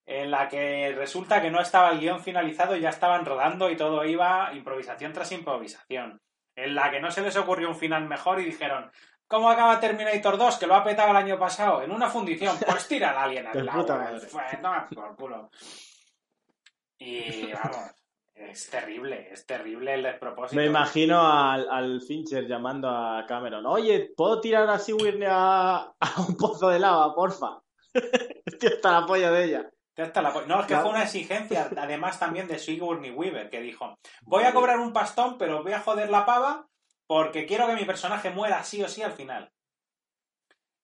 [0.07, 3.77] En la que resulta que no estaba el guion finalizado y ya estaban rodando y
[3.77, 6.21] todo iba improvisación tras improvisación.
[6.55, 8.91] En la que no se les ocurrió un final mejor y dijeron,
[9.27, 11.83] ¿cómo acaba Terminator 2 que lo ha petado el año pasado?
[11.83, 14.19] En una fundición, pues tira al alien al madre.
[14.33, 15.51] Pues, toma por culo.
[16.99, 17.95] Y vamos,
[18.51, 20.57] es terrible, es terrible el despropósito.
[20.61, 23.67] Me imagino al, al Fincher llamando a Cameron.
[23.67, 27.61] Oye, ¿puedo tirar a Sigourney a, a un pozo de lava, porfa?
[28.47, 29.71] Estoy hasta la polla de ella.
[30.47, 34.53] No, es que fue una exigencia, además también de Sigourney Weaver, que dijo, voy a
[34.53, 36.69] cobrar un pastón, pero voy a joder la pava
[37.09, 39.51] porque quiero que mi personaje muera sí o sí al final.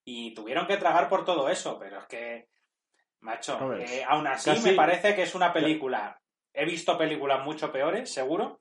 [0.04, 2.48] Y tuvieron que tragar por todo eso, pero es que,
[3.20, 6.20] macho, eh, aún así me parece que es una película.
[6.54, 8.60] He visto películas mucho peores, seguro.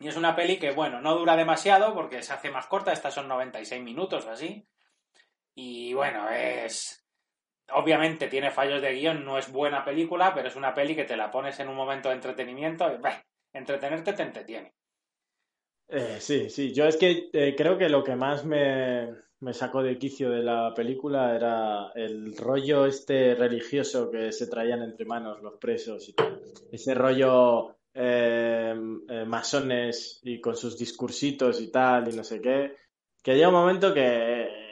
[0.00, 3.14] Y es una peli que, bueno, no dura demasiado porque se hace más corta, estas
[3.14, 4.66] son 96 minutos o así.
[5.54, 7.06] Y bueno, es
[7.72, 11.16] obviamente tiene fallos de guion, no es buena película, pero es una peli que te
[11.16, 12.98] la pones en un momento de entretenimiento y
[13.56, 14.74] entretenerte te entretiene.
[15.88, 19.08] Eh, sí, sí, yo es que eh, creo que lo que más me,
[19.54, 25.04] sacó de quicio de la película era el rollo este religioso que se traían entre
[25.04, 26.40] manos los presos y tal.
[26.70, 28.74] Ese rollo eh,
[29.26, 32.76] masones y con sus discursitos y tal y no sé qué,
[33.22, 34.66] que llega un momento que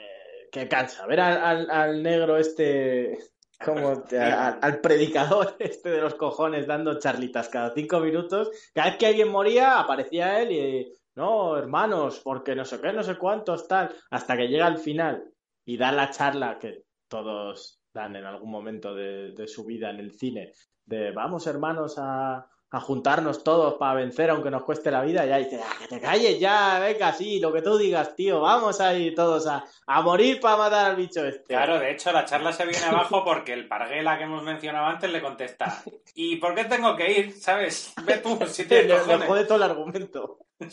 [0.55, 1.05] que cansa.
[1.05, 3.17] Ver al, negro este,
[3.63, 8.49] como al, predicador este de los cojones dando charlitas cada cinco minutos.
[8.73, 13.03] Cada vez que alguien moría, aparecía él y, no, hermanos, porque no sé qué, no
[13.03, 13.95] sé cuántos, tal.
[14.11, 15.23] Hasta que llega al final
[15.65, 20.11] y da la charla que todos dan en algún momento de su vida en el
[20.11, 20.51] cine.
[20.85, 25.37] De vamos, hermanos, a, a juntarnos todos para vencer aunque nos cueste la vida, ya
[25.37, 29.15] dice, ah, que te calles ya, venga, sí, lo que tú digas, tío, vamos ahí
[29.15, 31.53] todos a, a morir para matar al bicho este.
[31.53, 35.09] Claro, de hecho la charla se viene abajo porque el parguela que hemos mencionado antes
[35.09, 35.83] le contesta,
[36.15, 37.31] ¿y por qué tengo que ir?
[37.31, 37.93] ¿Sabes?
[38.05, 40.39] Ve tú, si te le, jode todo el argumento.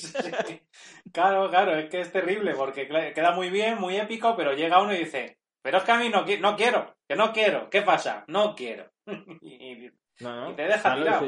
[1.13, 4.95] Claro, claro, es que es terrible porque queda muy bien, muy épico, pero llega uno
[4.95, 8.25] y dice, pero es que a mí no, no quiero, que no quiero, ¿qué pasa?
[8.29, 8.91] No quiero.
[9.43, 9.91] y,
[10.57, 11.27] te deja tirado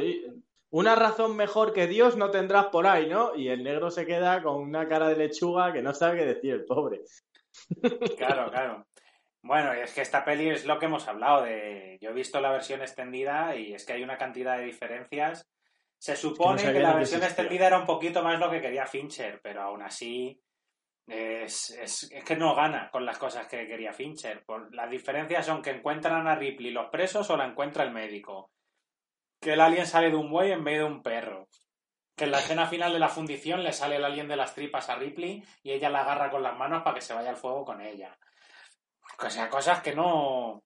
[0.75, 3.37] una razón mejor que Dios no tendrás por ahí, ¿no?
[3.37, 6.53] Y el negro se queda con una cara de lechuga que no sabe qué decir
[6.53, 7.03] el pobre.
[8.19, 8.85] Claro, claro.
[9.41, 11.97] Bueno, y es que esta peli es lo que hemos hablado de.
[12.01, 15.49] Yo he visto la versión extendida y es que hay una cantidad de diferencias.
[15.97, 19.63] Se supone que, la versión extendida era un poquito más lo que quería Fincher, pero
[19.63, 20.43] aún así
[21.07, 24.43] es, es, es, que no gana con las cosas que quería Fincher.
[24.73, 28.51] las diferencias son que encuentran a Ripley los presos o la encuentra el médico
[29.45, 31.47] que el alien sale de un buey en vez de un perro.
[32.17, 34.89] Que en la escena final de la fundición le sale el alien de las tripas
[34.89, 37.65] a Ripley y ella la agarra con las manos para que se vaya al fuego
[37.65, 38.17] con ella.
[39.23, 40.63] O sea, cosas que no.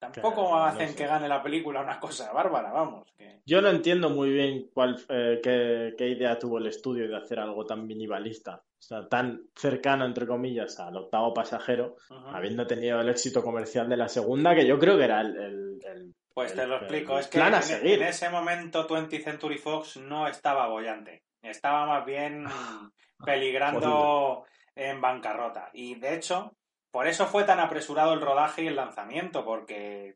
[0.00, 3.08] Tampoco hacen que gane la película una cosa bárbara, vamos.
[3.44, 7.64] Yo no entiendo muy bien cuál, eh, qué, idea tuvo el estudio de hacer algo
[7.64, 11.96] tan minimalista, o sea, tan cercano, entre comillas, al octavo pasajero,
[12.32, 16.54] habiendo tenido el éxito comercial de la segunda, que yo creo que era el pues
[16.54, 17.18] te lo explico.
[17.18, 21.24] Es que en, ese momento 20 Century Fox no estaba bollante.
[21.42, 22.46] Estaba más bien
[23.24, 24.44] peligrando
[24.76, 25.68] en bancarrota.
[25.72, 26.54] Y de hecho,
[26.92, 30.14] por eso fue tan apresurado el rodaje y el lanzamiento, porque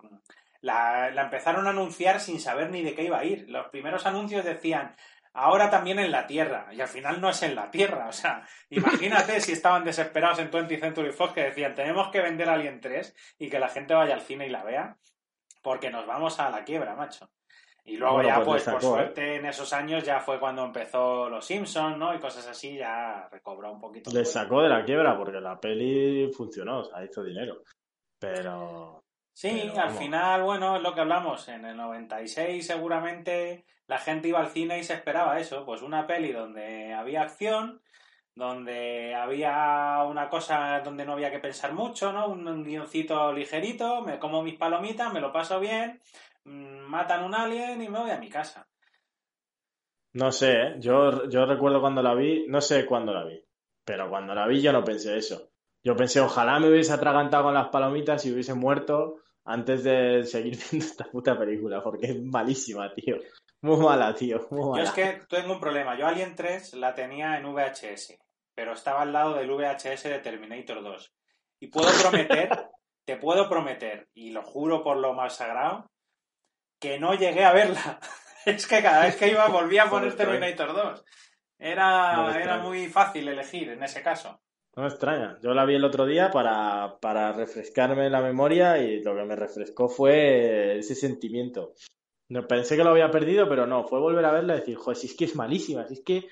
[0.60, 3.50] la, empezaron a anunciar sin saber ni de qué iba a ir.
[3.50, 4.94] Los primeros anuncios decían,
[5.32, 8.06] ahora también en la Tierra, y al final no es en la Tierra.
[8.06, 12.48] O sea, imagínate si estaban desesperados en 20 Century Fox que decían, tenemos que vender
[12.48, 14.96] Alien 3 y que la gente vaya al cine y la vea
[15.62, 17.30] porque nos vamos a la quiebra, macho.
[17.84, 18.80] Y luego ya, pues, pues por ¿eh?
[18.80, 22.14] suerte, en esos años ya fue cuando empezó Los Simpsons, ¿no?
[22.14, 24.10] Y cosas así, ya recobró un poquito.
[24.12, 27.62] Le sacó de la quiebra porque la peli funcionó, o sea, hizo dinero.
[28.18, 29.04] Pero...
[29.34, 31.48] Sí, al final, bueno, es lo que hablamos.
[31.48, 36.06] En el 96 seguramente la gente iba al cine y se esperaba eso, pues una
[36.06, 37.82] peli donde había acción,
[38.34, 42.28] donde había una cosa donde no había que pensar mucho, ¿no?
[42.28, 46.00] Un guioncito ligerito, me como mis palomitas, me lo paso bien,
[46.44, 48.66] mm, matan un alien y me voy a mi casa.
[50.14, 50.74] No sé, ¿eh?
[50.78, 53.42] yo, yo recuerdo cuando la vi, no sé cuándo la vi,
[53.84, 55.50] pero cuando la vi yo no pensé eso.
[55.84, 60.56] Yo pensé, ojalá me hubiese atragantado con las palomitas y hubiese muerto antes de seguir
[60.70, 63.16] viendo esta puta película, porque es malísima, tío.
[63.62, 64.46] Muy mala, tío.
[64.50, 65.96] Muy Yo es que tengo un problema.
[65.96, 68.18] Yo Alien 3 la tenía en VHS,
[68.54, 71.14] pero estaba al lado del VHS de Terminator 2.
[71.60, 72.48] Y puedo prometer,
[73.06, 75.86] te puedo prometer, y lo juro por lo más sagrado,
[76.80, 78.00] que no llegué a verla.
[78.46, 81.04] es que cada vez que iba volvía a poner Terminator 2.
[81.58, 84.40] Era, era muy fácil elegir en ese caso.
[84.74, 85.38] No me extraña.
[85.42, 89.36] Yo la vi el otro día para, para refrescarme la memoria y lo que me
[89.36, 91.74] refrescó fue ese sentimiento.
[92.30, 94.96] No, pensé que lo había perdido, pero no, fue volver a verla y decir, joder,
[94.96, 96.26] si es que es malísima, si es que...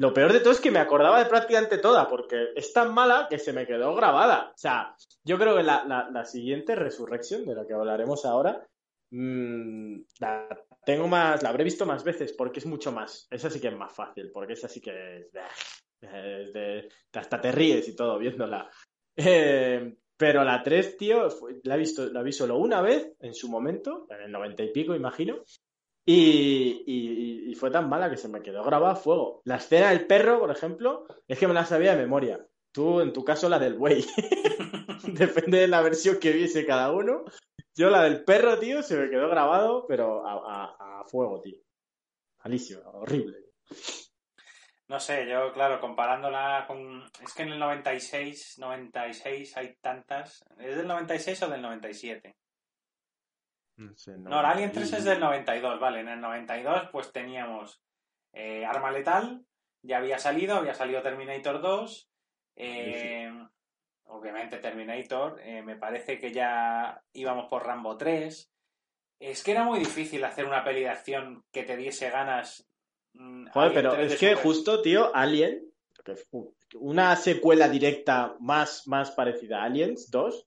[0.00, 3.26] Lo peor de todo es que me acordaba de prácticamente toda, porque es tan mala
[3.28, 4.50] que se me quedó grabada.
[4.54, 8.66] O sea, yo creo que la, la, siguiente Resurrection, de la que hablaremos ahora,
[9.10, 10.48] mmm, la
[10.86, 13.28] tengo más, la habré visto más veces, porque es mucho más.
[13.30, 15.32] Esa sí que es más fácil, porque esa sí que es...
[16.00, 18.70] de, hasta te ríes y todo viéndola.
[19.16, 21.28] Eh, Pero la 3, tío,
[21.64, 24.72] la, he visto, la vi solo una vez en su momento, en el 90 y
[24.72, 25.44] pico, imagino.
[26.06, 29.42] Y, fue tan mala que se me quedó grabada a fuego.
[29.44, 32.46] La escena del perro, por ejemplo, es que me la sabía de memoria.
[32.72, 34.04] Tú, en tu caso, la del buey.
[35.04, 37.24] Depende de la versión que viese cada uno.
[37.74, 41.58] Yo, la del perro, tío, se me quedó grabado, pero a, fuego, tío.
[42.44, 43.36] Malísimo, horrible.
[44.88, 47.04] No sé, yo, claro, comparándola con.
[47.22, 50.44] Es que en el 96, 96 hay tantas.
[50.58, 52.36] ¿Es del 96 o del 97?
[54.18, 56.00] No, la Alien 3 es del 92, vale.
[56.00, 57.80] En el 92 pues teníamos
[58.32, 59.44] eh, Arma Letal,
[59.82, 62.10] ya había salido, había salido Terminator 2.
[62.56, 63.32] Eh,
[64.04, 68.52] obviamente Terminator, eh, me parece que ya íbamos por Rambo 3.
[69.20, 72.66] Es que era muy difícil hacer una peli de acción que te diese ganas.
[73.14, 75.70] Mm, Joder, pero es que justo, tío, Alien,
[76.74, 80.46] una secuela directa más, más parecida a Aliens 2,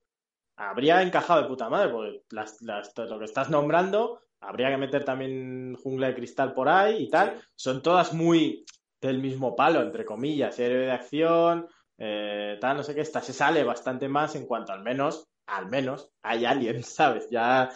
[0.56, 6.08] habría encajado de puta madre, porque lo que estás nombrando, habría que meter también Jungla
[6.08, 7.42] de Cristal por ahí y tal.
[7.56, 8.66] Son todas muy
[9.02, 13.02] del mismo palo, entre comillas, héroe de acción, eh, tal, no sé qué.
[13.02, 17.30] Esta se sale bastante más en cuanto al menos, al menos, hay alguien, ¿sabes?
[17.30, 17.70] Ya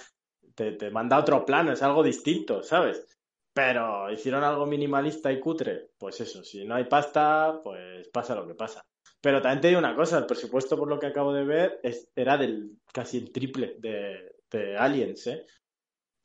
[0.56, 3.06] te, te manda otro plano, es algo distinto, ¿sabes?
[3.54, 8.48] Pero hicieron algo minimalista y cutre, pues eso, si no hay pasta, pues pasa lo
[8.48, 8.86] que pasa.
[9.22, 12.10] Pero también te digo una cosa, el presupuesto por lo que acabo de ver es,
[12.16, 15.46] era del casi el triple de, de Aliens, ¿eh?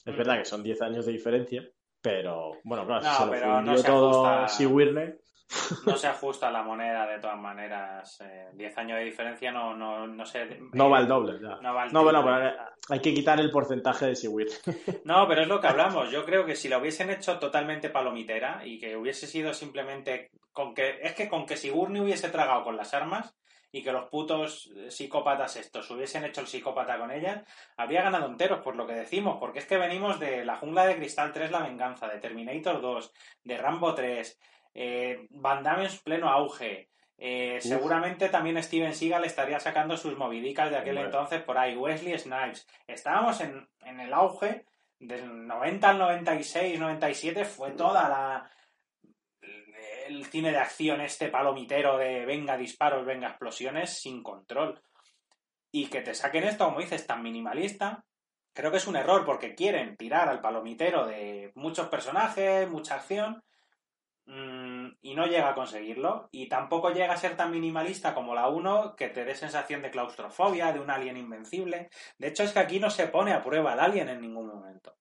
[0.04, 1.68] Es verdad que son 10 años de diferencia,
[2.00, 5.14] pero bueno, claro, se lo fundió no todo Sigourney.
[5.86, 8.20] No se ajusta la moneda de todas maneras.
[8.20, 10.58] Eh, diez años de diferencia no, no, no sé.
[10.72, 11.56] No va el doble, ya.
[11.60, 12.52] No, va el no bueno, pero
[12.88, 14.52] hay que quitar el porcentaje de Sigourney.
[15.04, 16.10] No, pero es lo que hablamos.
[16.10, 20.74] Yo creo que si lo hubiesen hecho totalmente palomitera y que hubiese sido simplemente con
[20.74, 20.98] que.
[21.02, 23.34] Es que con que Sigourney hubiese tragado con las armas
[23.72, 27.42] y que los putos psicópatas estos hubiesen hecho el psicópata con ellas,
[27.78, 30.96] habría ganado enteros, por lo que decimos, porque es que venimos de La Jungla de
[30.96, 33.12] Cristal 3, La Venganza, de Terminator 2,
[33.44, 34.38] de Rambo 3,
[34.74, 36.88] eh, Van Damme en pleno auge.
[37.18, 41.76] Eh, seguramente también Steven Seagal estaría sacando sus movidicas de aquel entonces por ahí.
[41.76, 42.66] Wesley Snipes.
[42.86, 44.64] Estábamos en, el auge
[44.98, 47.44] del 90 al 96, 97.
[47.44, 48.50] Fue toda la.
[50.08, 54.82] El cine de acción, este palomitero de venga disparos, venga explosiones, sin control.
[55.70, 58.04] Y que te saquen esto, como dices, tan minimalista,
[58.52, 63.42] creo que es un error porque quieren tirar al palomitero de muchos personajes, mucha acción,
[64.24, 66.28] y no llega a conseguirlo.
[66.32, 69.90] Y tampoco llega a ser tan minimalista como la 1 que te dé sensación de
[69.90, 71.90] claustrofobia, de un alien invencible.
[72.18, 74.96] De hecho, es que aquí no se pone a prueba el alien en ningún momento.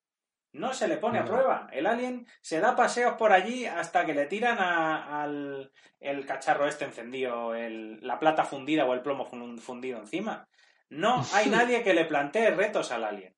[0.54, 1.70] No se le pone a prueba.
[1.72, 6.84] El alien se da paseos por allí hasta que le tiran al el cacharro este
[6.84, 10.50] encendido, el, la plata fundida o el plomo fundido encima.
[10.90, 13.34] No hay nadie que le plantee retos al alien.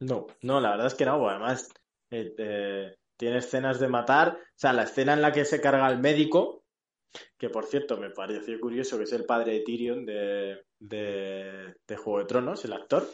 [0.00, 1.28] No, no, la verdad es que no.
[1.28, 1.72] Además,
[2.10, 4.36] eh, eh, tiene escenas de matar.
[4.36, 6.64] O sea, la escena en la que se carga al médico,
[7.38, 12.18] que por cierto me pareció curioso que es el padre de Tyrion de, de, Juego
[12.18, 13.08] de Tronos, el actor.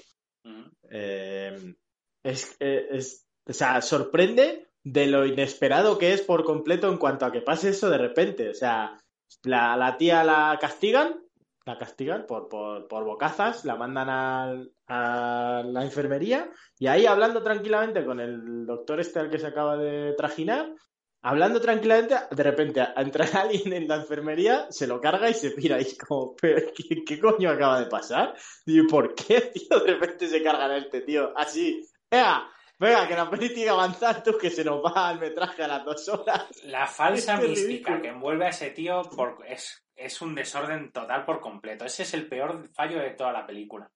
[0.90, 1.74] Eh,
[2.22, 7.32] es, es, o sea, sorprende de lo inesperado que es por completo en cuanto a
[7.32, 8.48] que pase eso de repente.
[8.48, 8.96] O sea,
[9.42, 11.20] la, la tía la castigan
[11.68, 18.20] la castigan por, por, bocazas, la mandan a, la enfermería y ahí hablando tranquilamente con
[18.20, 20.74] el doctor este al que se acaba de trajinar,
[21.22, 25.80] hablando tranquilamente, de repente entra alguien en la enfermería, se lo carga y se pira
[25.80, 28.34] y como, ¿qué, coño acaba de pasar?
[28.66, 29.80] Y ¿por qué, tío?
[29.80, 32.50] De repente se cargan a este tío, así, ¡Venga!
[32.78, 35.68] Venga, que la peli tiene que avanzar tú, que se nos va el metraje a
[35.68, 36.48] las dos horas.
[36.64, 41.40] La falsa mística que envuelve a ese tío por, es es un desorden total por
[41.40, 41.84] completo.
[41.84, 43.90] Ese es el peor fallo de toda la película.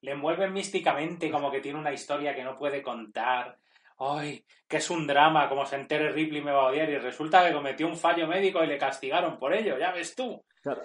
[0.00, 3.58] Le envuelven místicamente como que tiene una historia que no puede contar.
[3.98, 4.44] ¡Ay!
[4.68, 6.88] Que es un drama, como se entere Ripley me va a odiar.
[6.88, 9.76] Y resulta que cometió un fallo médico y le castigaron por ello.
[9.76, 10.44] Ya ves tú.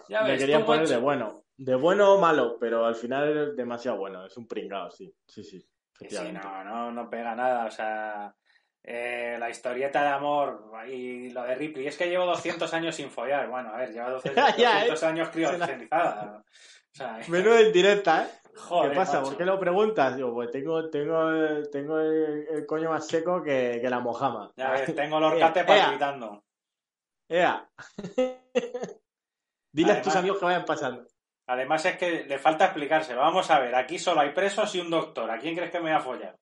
[0.09, 1.43] ya ves querían poner de bueno.
[1.55, 4.25] De bueno o malo, pero al final es demasiado bueno.
[4.25, 5.13] Es un pringado, sí.
[5.27, 5.63] Sí, sí.
[6.07, 7.65] Sí, no, no, no pega nada.
[7.65, 8.33] O sea,
[8.83, 11.87] eh, la historieta de amor y lo de Ripley.
[11.87, 13.49] Es que llevo 200 años sin follar.
[13.49, 15.05] Bueno, a ver, lleva 200, ¿eh?
[15.05, 16.43] años criogenizada.
[16.99, 18.29] O Menudo en directa, ¿eh?
[18.83, 19.21] ¿Qué pasa?
[19.21, 20.15] ¿Por qué lo preguntas?
[20.15, 24.51] Digo, pues tengo, tengo, tengo el, coño más seco que, que la mojama.
[24.55, 26.43] Ya ves, tengo los orcate palpitando.
[27.27, 27.69] ¡Ea!
[29.71, 31.05] Dile a tus amigos que vayan pasando.
[31.49, 33.15] Además es que le falta explicarse.
[33.15, 35.31] Vamos a ver, aquí solo hay presos y un doctor.
[35.31, 36.37] ¿A quién crees que me va a follar?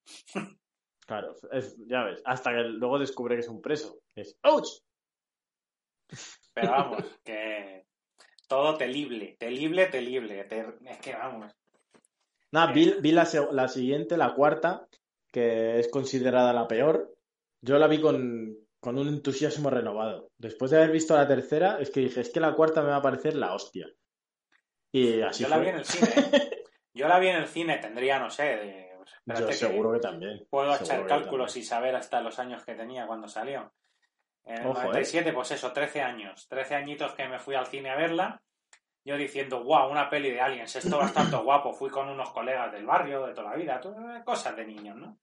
[1.07, 1.33] Claro,
[1.87, 4.01] ya ves, hasta que luego descubre que es un preso.
[4.13, 4.67] Es ¡Ouch!
[6.53, 7.85] Pero vamos, que,
[8.49, 10.45] Todo telible, telible, telible.
[10.85, 11.53] Es que vamos.
[12.51, 14.89] Nada, vi, vi la, la, siguiente, la cuarta,
[15.31, 17.15] que es considerada la peor.
[17.61, 20.31] Yo la vi con, con un entusiasmo renovado.
[20.37, 22.97] Después de haber visto la tercera, es que dije, es que la cuarta me va
[22.97, 23.87] a parecer la hostia.
[24.91, 26.09] Y así Yo la vi en el cine.
[26.15, 26.63] ¿eh?
[26.93, 28.87] Yo la vi en el cine, tendría, no sé, de...
[29.25, 30.47] Yo seguro que, también.
[30.49, 33.73] Puedo echar cálculos y saber hasta los años que tenía cuando salió.
[34.45, 35.33] En el 97, ¿eh?
[35.33, 36.47] pues eso, 13 años.
[36.47, 38.41] 13 añitos que me fui al cine a verla.
[39.03, 41.73] Yo diciendo, guau, una peli de aliens, esto bastante guapo.
[41.73, 43.81] Fui con unos colegas del barrio de toda la vida,
[44.23, 45.17] cosas de niños, ¿no?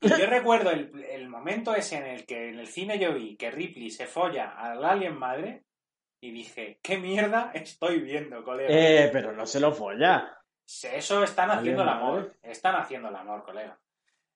[0.00, 3.36] Y yo recuerdo el, el, momento ese en el que en el cine yo vi
[3.36, 5.64] que Ripley se folla al alien madre
[6.22, 8.68] y dije, ¿qué mierda estoy viendo, colega?
[8.70, 10.38] Eh, pero no se lo folla.
[10.64, 12.32] Eso están haciendo el amor.
[12.40, 13.76] Están haciendo el amor, colega.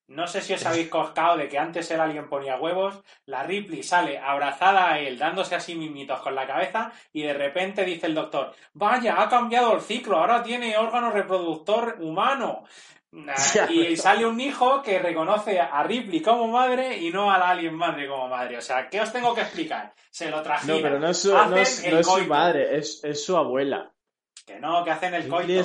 [0.09, 3.83] No sé si os habéis coscado de que antes el alien ponía huevos, la Ripley
[3.83, 8.15] sale abrazada a él, dándose así mimitos con la cabeza, y de repente dice el
[8.15, 12.65] doctor, vaya, ha cambiado el ciclo, ahora tiene órgano reproductor humano.
[13.71, 17.75] y sale un hijo que reconoce a Ripley como madre y no a la alien
[17.75, 18.59] madre como madre.
[18.59, 19.95] O sea, ¿qué os tengo que explicar?
[20.11, 20.67] Se lo traje.
[20.67, 23.93] No, pero no es su, no es, su madre, es, es, su abuela.
[24.45, 25.63] Que no, que hacen el coito.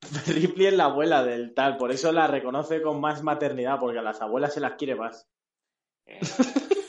[0.26, 4.02] Ripley es la abuela del tal, por eso la reconoce con más maternidad, porque a
[4.02, 5.28] las abuelas se las quiere más.
[6.06, 6.20] Eh,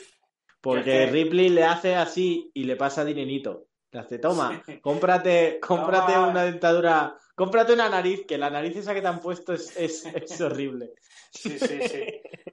[0.60, 3.66] porque Ripley le hace así y le pasa dinerito.
[3.90, 9.00] Le hace, toma, cómprate, cómprate una dentadura, cómprate una nariz, que la nariz esa que
[9.00, 10.04] te han puesto es, es,
[10.42, 10.92] horrible.
[11.30, 12.04] Sí, sí, sí.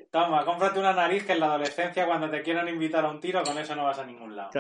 [0.09, 3.43] Toma, cómprate una nariz que en la adolescencia cuando te quieran invitar a un tiro
[3.43, 4.51] con eso no vas a ningún lado.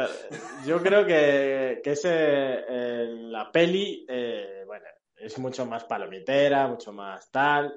[0.65, 4.85] yo creo que, que ese, eh, la peli, eh, bueno,
[5.17, 7.73] es mucho más palomitera, mucho más tal.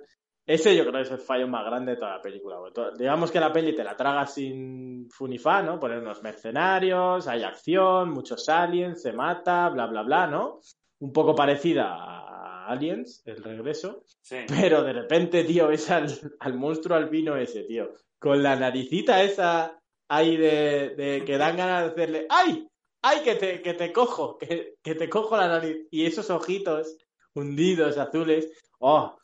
[0.48, 2.56] Ese yo creo que es el fallo más grande de toda la película.
[2.96, 5.78] Digamos que la peli te la traga sin funifá, ¿no?
[5.78, 10.60] Poner unos mercenarios, hay acción, muchos aliens, se mata, bla, bla, bla, ¿no?
[11.00, 14.04] Un poco parecida a Aliens, el regreso.
[14.48, 17.90] Pero de repente, tío, ves al, monstruo albino ese, tío.
[18.18, 19.78] Con la naricita esa
[20.08, 22.66] ahí de, de que dan ganas de hacerle ¡Ay!
[23.02, 24.38] ¡Ay, que te, que te cojo!
[24.38, 25.86] Que, que te cojo la nariz.
[25.90, 26.96] Y esos ojitos
[27.38, 28.50] hundidos, azules.
[28.78, 29.18] ¡Oh!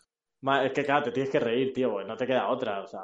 [0.62, 2.82] Es que claro, te tienes que reír, tío, porque no te queda otra.
[2.82, 3.00] O sea,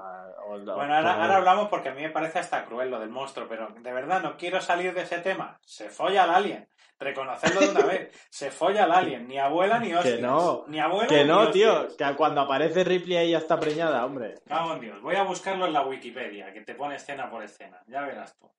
[0.47, 3.93] bueno, ahora, hablamos porque a mí me parece hasta cruel lo del monstruo, pero de
[3.93, 5.59] verdad no quiero salir de ese tema.
[5.65, 6.69] Se folla al alien.
[6.99, 8.29] Reconocerlo de una vez.
[8.29, 9.27] Se folla al alien.
[9.27, 10.17] Ni abuela ni hostias.
[10.17, 10.65] Que no.
[10.69, 11.89] Ni abuela Que no, tío.
[11.97, 14.35] Que cuando aparece Ripley ahí ya está preñada, hombre.
[14.47, 15.01] Cago en Dios.
[15.01, 17.83] Voy a buscarlo en la Wikipedia, que te pone escena por escena.
[17.87, 18.53] Ya verás tú.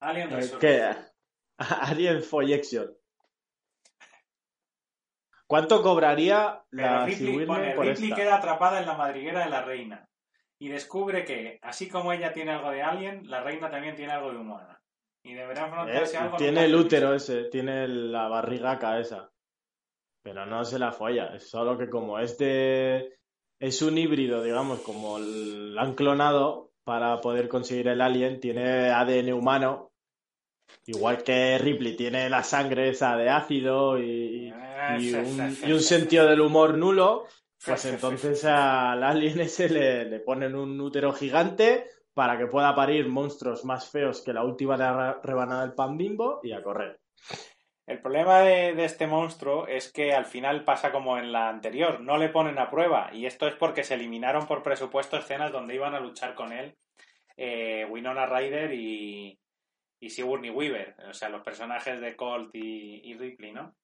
[0.00, 0.94] Alien ¿Qué?
[1.58, 2.97] Alien Foyection.
[5.48, 10.06] ¿Cuánto cobraría la Ripley, pone, Ripley queda atrapada en la madriguera de la reina
[10.60, 14.30] y descubre que, así como ella tiene algo de alien, la reina también tiene algo
[14.30, 14.78] de humana.
[15.24, 16.36] Y deberá enfrentarse eh, algo.
[16.36, 19.30] Tiene el útero ese, tiene la barrigaca esa.
[20.22, 23.18] Pero no se la folla, es solo que como este
[23.58, 29.32] es un híbrido, digamos, como la han clonado para poder conseguir el alien, tiene ADN
[29.32, 29.92] humano
[30.86, 37.26] Igual que Ripley tiene la sangre esa de ácido y, un, sentido del humor nulo,
[37.64, 43.64] pues entonces al alien ese le, ponen un útero gigante para que pueda parir monstruos
[43.64, 44.76] más feos que la última
[45.22, 47.00] rebanada del pan bimbo y a correr.
[47.86, 52.18] El problema de, este monstruo es que al final pasa como en la anterior, no
[52.18, 55.94] le ponen a prueba y esto es porque se eliminaron por presupuesto escenas donde iban
[55.94, 56.76] a luchar con él
[57.36, 59.38] eh, Winona Ryder y,
[60.00, 63.74] y Sigourney Weaver, o sea, los personajes de Colt y, Ripley, ¿no?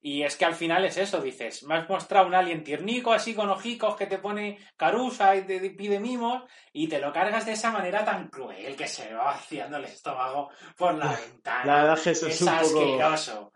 [0.00, 3.34] Y es que al final es eso, dices, me has mostrado un alien tiernico así
[3.34, 7.52] con ojicos que te pone carusa y te pide mimos y te lo cargas de
[7.52, 11.64] esa manera tan cruel que se va vaciando el estómago por la ventana.
[11.64, 13.52] La verdad que eso es, un asqueroso.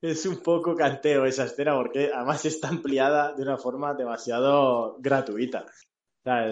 [0.00, 5.66] Es un poco canteo esa escena porque además está ampliada de una forma demasiado gratuita.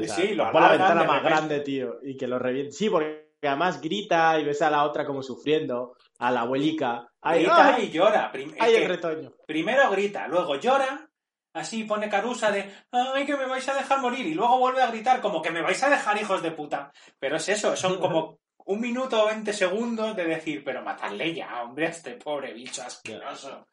[0.01, 2.73] Sí, sí, lo la ventana más grande, tío, y que lo reviente.
[2.73, 7.09] Sí, porque además grita y ves a la otra como sufriendo, a la abuelica.
[7.23, 8.31] grita y llora.
[8.35, 9.33] el retoño.
[9.47, 11.09] Primero grita, luego llora,
[11.53, 14.27] así pone carusa de ¡ay, que me vais a dejar morir!
[14.27, 16.93] Y luego vuelve a gritar como que me vais a dejar hijos de puta.
[17.19, 21.63] Pero es eso, son como un minuto o veinte segundos de decir, pero matadle ya,
[21.63, 23.67] hombre, a este pobre bicho asqueroso.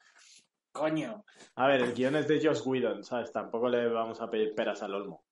[0.72, 1.26] Coño.
[1.56, 3.32] A ver, el guion es de Josh Whedon, ¿sabes?
[3.32, 5.26] Tampoco le vamos a pedir peras al olmo.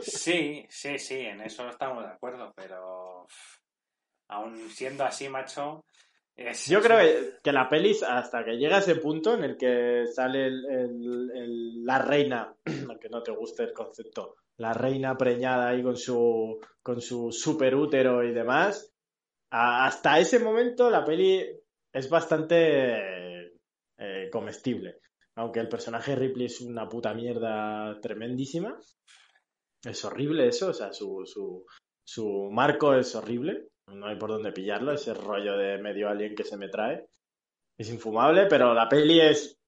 [0.00, 3.26] Sí, sí, sí, en eso estamos de acuerdo, pero
[4.28, 5.84] aún siendo así, macho.
[6.66, 6.98] Yo creo
[7.42, 10.50] que, la peli, hasta que llega a ese punto en el que sale
[11.84, 12.52] la reina,
[12.88, 17.76] aunque no te guste el concepto, la reina preñada ahí con su, con su super
[17.76, 18.92] útero y demás,
[19.50, 21.44] hasta ese momento la peli
[21.92, 23.52] es bastante
[23.96, 24.98] eh, comestible.
[25.36, 28.76] Aunque el personaje Ripley es una puta mierda tremendísima.
[29.84, 31.66] Es horrible eso, o sea, su, su,
[32.06, 33.68] su marco es horrible.
[33.88, 37.06] No hay por dónde pillarlo, ese rollo de medio alien que se me trae.
[37.78, 39.58] Es infumable, pero la peli es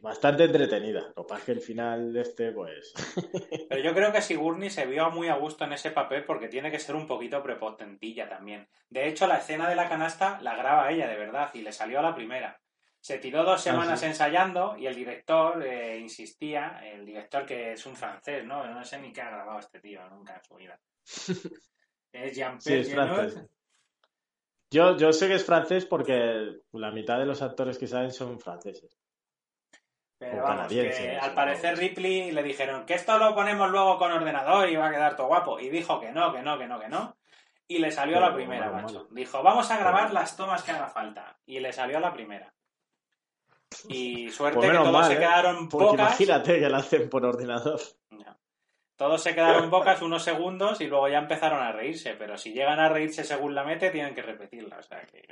[0.00, 1.12] bastante entretenida.
[1.16, 2.92] Lo que que el final de este, pues.
[3.68, 6.70] Pero yo creo que Sigourney se vio muy a gusto en ese papel porque tiene
[6.70, 8.68] que ser un poquito prepotentilla también.
[8.88, 12.00] De hecho, la escena de la canasta la graba ella de verdad y le salió
[12.00, 12.60] a la primera.
[13.00, 14.06] Se tiró dos semanas sí?
[14.06, 18.66] ensayando y el director eh, insistía, el director que es un francés, ¿no?
[18.66, 20.78] No sé ni qué ha grabado este tío nunca en su vida.
[22.10, 23.46] Es Sí, Jean-Pierre es francés.
[24.70, 28.40] Yo, yo sé que es francés porque la mitad de los actores que saben son
[28.40, 28.98] franceses.
[30.18, 34.10] Pero O vamos, que al parecer Ripley le dijeron que esto lo ponemos luego con
[34.10, 35.60] ordenador y va a quedar todo guapo.
[35.60, 37.16] Y dijo que no, que no, que no, que no.
[37.68, 39.06] Y le salió a la Pero, primera, macho.
[39.10, 41.38] Dijo, vamos a grabar Pero- las tomas que haga falta.
[41.46, 42.52] Y le salió a la primera.
[43.88, 45.18] Y suerte Pues que menos todos mal, se ¿eh?
[45.18, 46.00] quedaron Porque bocas.
[46.20, 47.80] imagínate que la hacen por ordenador.
[48.10, 48.38] No.
[48.96, 52.14] Todos se quedaron bocas unos segundos y luego ya empezaron a reírse.
[52.14, 54.78] Pero si llegan a reírse según la mete, tienen que repetirla.
[54.78, 55.22] O sea que.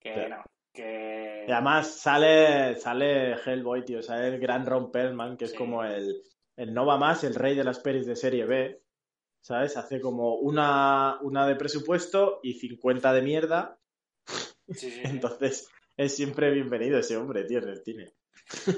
[0.00, 0.20] Que Sí.
[0.30, 0.42] no.
[0.72, 1.44] Que.
[1.46, 6.22] Y además sale, sale Hellboy, tío, sale el gran Ron Perlman, que es como el,
[6.56, 8.82] el no va más, el rey de las pelis de serie B,
[9.40, 9.76] ¿sabes?
[9.76, 13.78] Hace como una, una de presupuesto y 50 de mierda,
[14.68, 15.00] sí, sí.
[15.04, 18.12] entonces es siempre bienvenido ese hombre, tío, en el cine.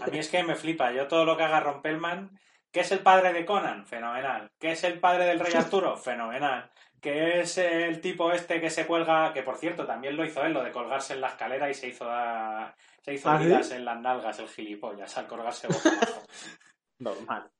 [0.02, 0.92] A mí es que me flipa.
[0.92, 2.38] Yo todo lo que haga Rompelman,
[2.70, 3.86] ¿qué es el padre de Conan?
[3.86, 4.50] Fenomenal.
[4.58, 5.96] ¿Qué es el padre del rey Arturo?
[5.96, 6.70] Fenomenal.
[7.00, 9.32] ¿Qué es el tipo este que se cuelga?
[9.32, 11.88] Que por cierto, también lo hizo él, lo de colgarse en la escalera y se
[11.88, 16.22] hizo da- se hizo ¿Ah, heridas en las nalgas el gilipollas al colgarse boca abajo.
[16.98, 17.50] Normal.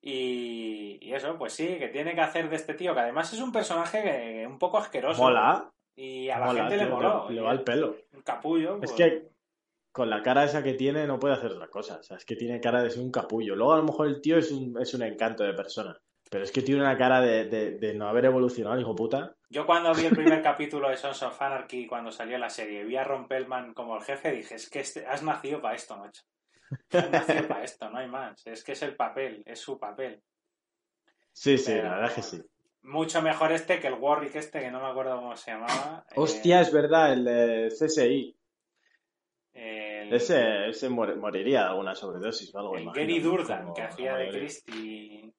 [0.00, 3.40] Y, y eso, pues sí, que tiene que hacer de este tío, que además es
[3.40, 5.22] un personaje que- un poco asqueroso.
[5.22, 7.28] Mola, Y a la gente le moló.
[7.30, 7.96] le, va el pelo.
[8.12, 8.74] el capullo.
[8.74, 9.28] Es pues, que
[9.92, 12.34] con la cara esa que tiene no puede hacer otra cosa, o sea, es que
[12.34, 13.54] tiene cara de ser un capullo.
[13.54, 16.50] Luego a lo mejor el tío es un, es un encanto de persona, pero es
[16.50, 19.36] que tiene una cara de, de, de no haber evolucionado, hijo puta.
[19.50, 22.96] Yo cuando vi el primer capítulo de Sons of Anarchy, cuando salió la serie, vi
[22.96, 26.22] a Ron Perlman como el jefe, dije, es que este- has nacido para esto, macho.
[26.90, 28.46] Has nacido para esto, no hay más.
[28.46, 30.22] Es que es el papel, es su papel.
[31.32, 32.42] Sí, sí, Pero- la verdad es que sí.
[32.82, 36.04] Mucho mejor este que el Warwick este, que no me acuerdo cómo se llamaba.
[36.10, 38.36] Eh, Hostia, es verdad, el de CSI.
[39.54, 42.76] el, Ese, ese moriría de alguna sobredosis o algo.
[42.76, 43.20] el Gary.
[43.20, 44.28] Durdan, Como que hacía de.
[44.30, 45.32] Christie.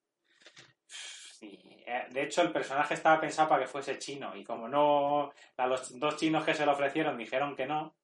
[0.88, 1.60] Sí.
[1.86, 5.68] Eh, De hecho, el personaje estaba pensado para que fuese chino y como no, a
[5.68, 7.96] los dos chinos que se lo ofrecieron dijeron que no,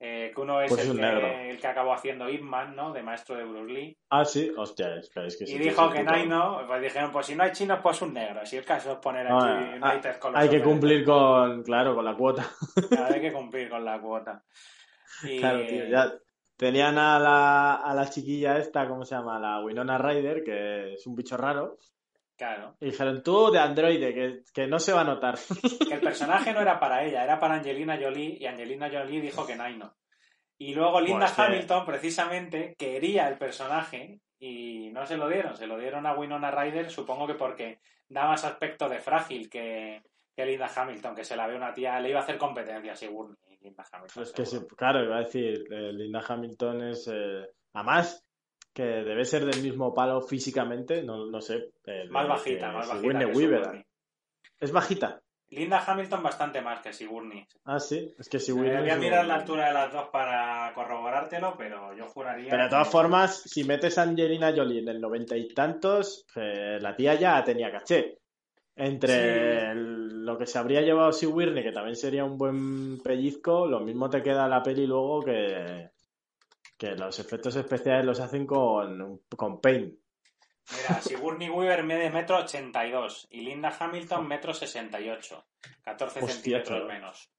[0.00, 1.26] eh, que uno es Pues el, que, negro.
[1.26, 2.92] el que acabó haciendo Ip Man, ¿no?
[2.92, 3.96] De maestro de Bruce Lee.
[4.10, 7.10] Ah, sí, hostia, es que, es que Y dijo que no hay no, pues dijeron,
[7.12, 8.44] pues si no hay chinos, pues un negro.
[8.44, 11.62] Si el caso es poner aquí Ah, ah, United con los Hay que cumplir con,
[11.62, 12.46] claro, con la cuota.
[12.88, 14.42] Claro, hay que cumplir con la cuota.
[15.22, 16.12] Y- Claro, tío, ya
[16.56, 19.38] tenían a la, a la chiquilla esta, ¿cómo se llama?
[19.38, 21.78] La Winona Ryder, que es un bicho raro.
[22.36, 22.76] Claro.
[22.80, 25.36] Y dijeron, tú de androide, que, que no se va a notar.
[25.86, 29.46] Que el personaje no era para ella, era para Angelina Jolie y Angelina Jolie dijo
[29.46, 29.94] que no hay no.
[30.58, 35.56] Y luego Linda Pues que- Hamilton, precisamente, quería el personaje y no se lo dieron.
[35.56, 37.78] Se lo dieron a Winona Ryder, supongo que porque
[38.08, 40.02] da más aspecto de frágil que,
[40.34, 43.34] que Linda Hamilton, que se la ve una tía, le iba a hacer competencia, seguro.
[43.60, 44.22] Linda Hamilton.
[44.24, 44.76] Es que sí, seguro.
[44.76, 48.24] claro, iba a decir, eh, Linda Hamilton es, eh, además,
[48.74, 51.70] que debe ser del mismo palo físicamente, no, no sé.
[51.86, 52.96] eh, Más bajita, que más bajita.
[53.20, 53.86] Sigourney Weaver.
[54.60, 55.20] Es bajita.
[55.50, 57.46] Linda Hamilton bastante más que Sigourney.
[57.66, 58.76] Ah, sí, es que Me Sigourney.
[58.80, 62.50] voy a mirar la altura de las dos para corroborártelo, pero yo juraría.
[62.50, 66.26] Pero de todas que- formas, si metes a Angelina Jolie en el noventa y tantos,
[66.34, 68.18] eh, la tía ya tenía caché.
[68.74, 69.66] Entre Sí.
[69.70, 74.10] el- lo que se habría llevado Sigourney, que también sería un buen pellizco, lo mismo
[74.10, 75.90] te queda la peli luego que,
[76.76, 79.94] que los efectos especiales los hacen con, con Paint.
[80.72, 85.46] Mira, Sigourney Weaver mide metro 82 y Linda Hamilton metro 68.
[85.82, 87.30] 14 Hostia, centímetros menos.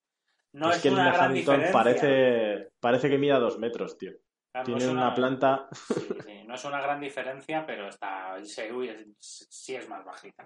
[0.54, 1.74] No es es, que una Linda gran Hamilton diferencia.
[1.84, 4.12] parece, parece que mida dos metros, tío.
[4.52, 5.68] Claro, Tiene una planta.
[5.74, 10.46] sí, sí, no es una gran diferencia, pero está sí, es- sí es más bajita.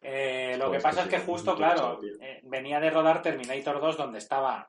[0.00, 3.96] Eh, lo que pasa es que sí, justo, claro, eh, venía de rodar Terminator 2
[3.98, 4.68] donde estaba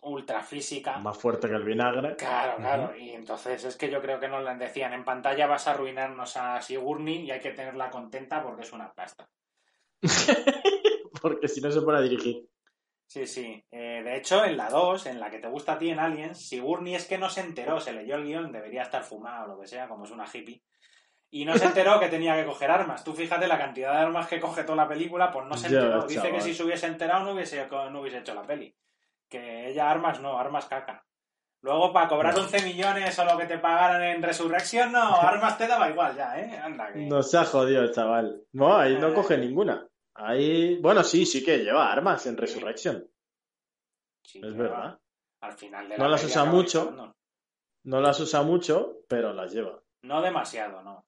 [0.00, 0.98] ultra física.
[0.98, 2.16] Más fuerte que el vinagre.
[2.16, 2.96] Claro, claro.
[2.96, 6.36] Y entonces es que yo creo que nos le decían, en pantalla vas a arruinarnos
[6.36, 9.28] a Sigourney y hay que tenerla contenta porque es una plasta.
[11.20, 12.48] Porque si no se pone a dirigir.
[13.06, 13.64] Sí, sí.
[13.70, 16.46] Eh, de hecho, en la 2, en la que te gusta a ti en Aliens,
[16.46, 19.60] Sigourney es que no se enteró, se leyó el guion, debería estar fumado o lo
[19.60, 20.62] que sea, como es una hippie.
[21.30, 23.02] y no se enteró que tenía que coger armas.
[23.02, 26.06] Tú fíjate la cantidad de armas que coge toda la película, pues no se enteró.
[26.06, 28.76] Dice que si se hubiese enterado no hubiese, no hubiese hecho la peli.
[29.28, 31.04] Que ella armas no, armas caca.
[31.60, 32.42] Luego para cobrar No.
[32.42, 36.38] 11 millones o lo que te pagaran en Resurrección, no, armas te daba igual ya,
[36.40, 36.56] ¿eh?
[36.58, 37.00] Anda, que...
[37.06, 38.42] No se ha jodido, chaval.
[38.52, 39.14] No, ahí no Eh.
[39.14, 39.86] coge ninguna.
[40.14, 43.04] Ahí, bueno, sí, sí que lleva armas en Resurrection.
[44.24, 44.98] Sí, Es verdad.
[45.40, 47.14] Al final de No la las peli usa mucho.
[47.84, 49.80] No las usa mucho, pero las lleva.
[50.02, 51.04] No demasiado, no.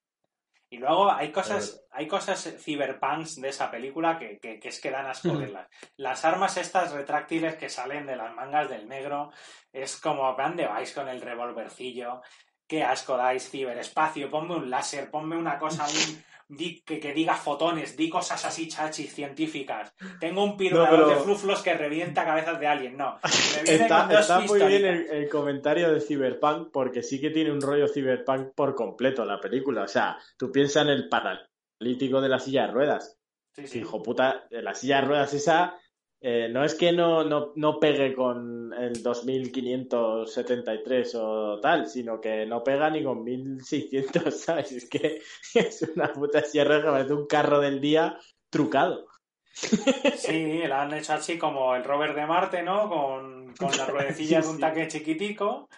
[0.72, 4.92] Y luego hay cosas, hay cosas cyberpunks de esa película que, que, que es que
[4.92, 5.68] dan asco verlas.
[5.96, 9.32] Las armas estas retráctiles que salen de las mangas del negro
[9.72, 12.22] es como, ¿a dónde vais con el revolvercillo?
[12.68, 17.34] Qué asco dais, ciberespacio, ponme un láser, ponme una cosa, un, di- que, que diga
[17.34, 19.92] fotones, di cosas así chachis científicas.
[20.18, 23.18] Tengo un pirulador No, pero- de fluflos que revienta cabezas de alien, no.
[23.66, 27.86] Está, está muy bien el, el comentario de Cyberpunk porque sí que tiene un rollo
[27.88, 29.82] Cyberpunk por completo la película.
[29.84, 33.16] O sea, tú piensas en el paralítico de la silla de ruedas.
[33.54, 33.78] Sí, sí.
[33.80, 35.74] Hijo puta, la silla de ruedas esa
[36.22, 42.44] eh, no es que no, no, no pegue con el 2573 o tal, sino que
[42.44, 44.72] no pega ni con 1600, ¿sabes?
[44.72, 45.22] Es que
[45.54, 48.18] es una puta ruedas que parece un carro del día
[48.50, 49.06] trucado.
[49.52, 52.88] Sí, la han hecho así como el Robert de Marte, ¿no?
[52.88, 55.68] Con, con las ruedecillas Sí, de un taque chiquitico.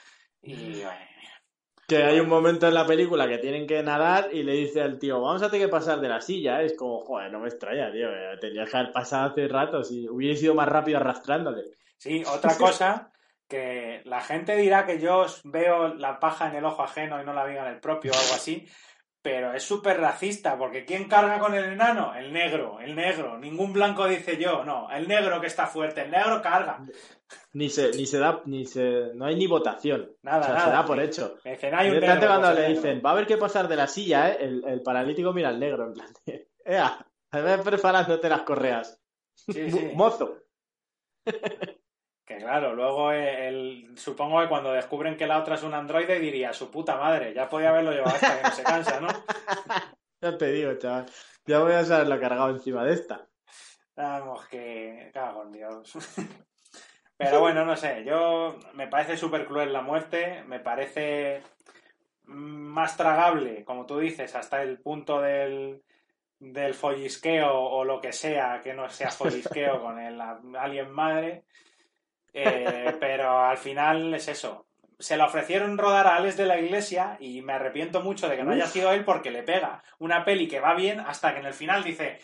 [0.43, 1.11] Y bueno,
[1.97, 4.99] Que hay un momento en la película que tienen que nadar y le dice al
[4.99, 6.62] tío, vamos a tener que pasar de la silla.
[6.62, 8.09] Es como, joder, no me extraña, tío.
[8.11, 11.62] eh, Tenías que haber pasado hace rato si hubiese ido más rápido arrastrándole.
[11.99, 13.12] sí, otra cosa
[13.49, 17.34] que la gente dirá que yo veo la paja en el ojo ajeno y no
[17.34, 18.66] la veo en el propio o algo así,
[19.22, 22.12] pero es súper racista, porque ¿quién carga con el enano?
[22.14, 23.38] El negro, el negro.
[23.38, 26.84] Ningún blanco dice yo, no, el negro que está fuerte, el negro carga.
[27.52, 30.10] Ni se, ni se da, ni se, no hay ni votación.
[30.22, 30.66] Nada, o sea, nada.
[30.66, 31.36] se da por hecho.
[31.44, 33.02] Me dicen, hay un Directamente negro, cuando pues le dicen, negro.
[33.02, 34.38] va a haber que pasar de la silla, ¿eh?
[34.40, 39.00] el, el paralítico mira al negro, en plan, de, ea, preparándote las correas.
[39.34, 39.90] Sí, sí.
[39.94, 40.36] Mozo.
[42.32, 46.52] Que claro, luego el, supongo que cuando descubren que la otra es un androide diría,
[46.52, 49.08] su puta madre, ya podía haberlo llevado hasta que no se cansa, ¿no?
[50.22, 51.06] Ya te digo, chaval.
[51.46, 53.26] Ya voy a saberlo cargado encima de esta.
[53.96, 55.92] Vamos, que cago en Dios.
[57.16, 61.42] Pero bueno, no sé, yo me parece súper cruel la muerte, me parece
[62.24, 65.82] más tragable, como tú dices, hasta el punto del,
[66.38, 71.44] del follisqueo o lo que sea, que no sea follisqueo con el alien madre.
[72.32, 74.66] Eh, pero al final es eso.
[74.98, 78.44] Se le ofrecieron rodar a Alex de la Iglesia y me arrepiento mucho de que
[78.44, 81.46] no haya sido él porque le pega una peli que va bien hasta que en
[81.46, 82.20] el final dice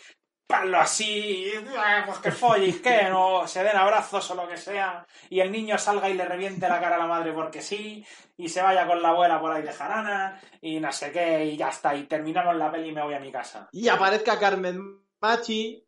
[0.49, 1.45] palo así,
[1.77, 5.51] ah, pues que follis, que no, se den abrazos o lo que sea, y el
[5.51, 8.03] niño salga y le reviente la cara a la madre porque sí,
[8.35, 11.55] y se vaya con la abuela por ahí de jarana, y no sé qué, y
[11.55, 13.69] ya está, y terminamos la peli y me voy a mi casa.
[13.71, 14.81] Y aparezca Carmen
[15.21, 15.85] Machi.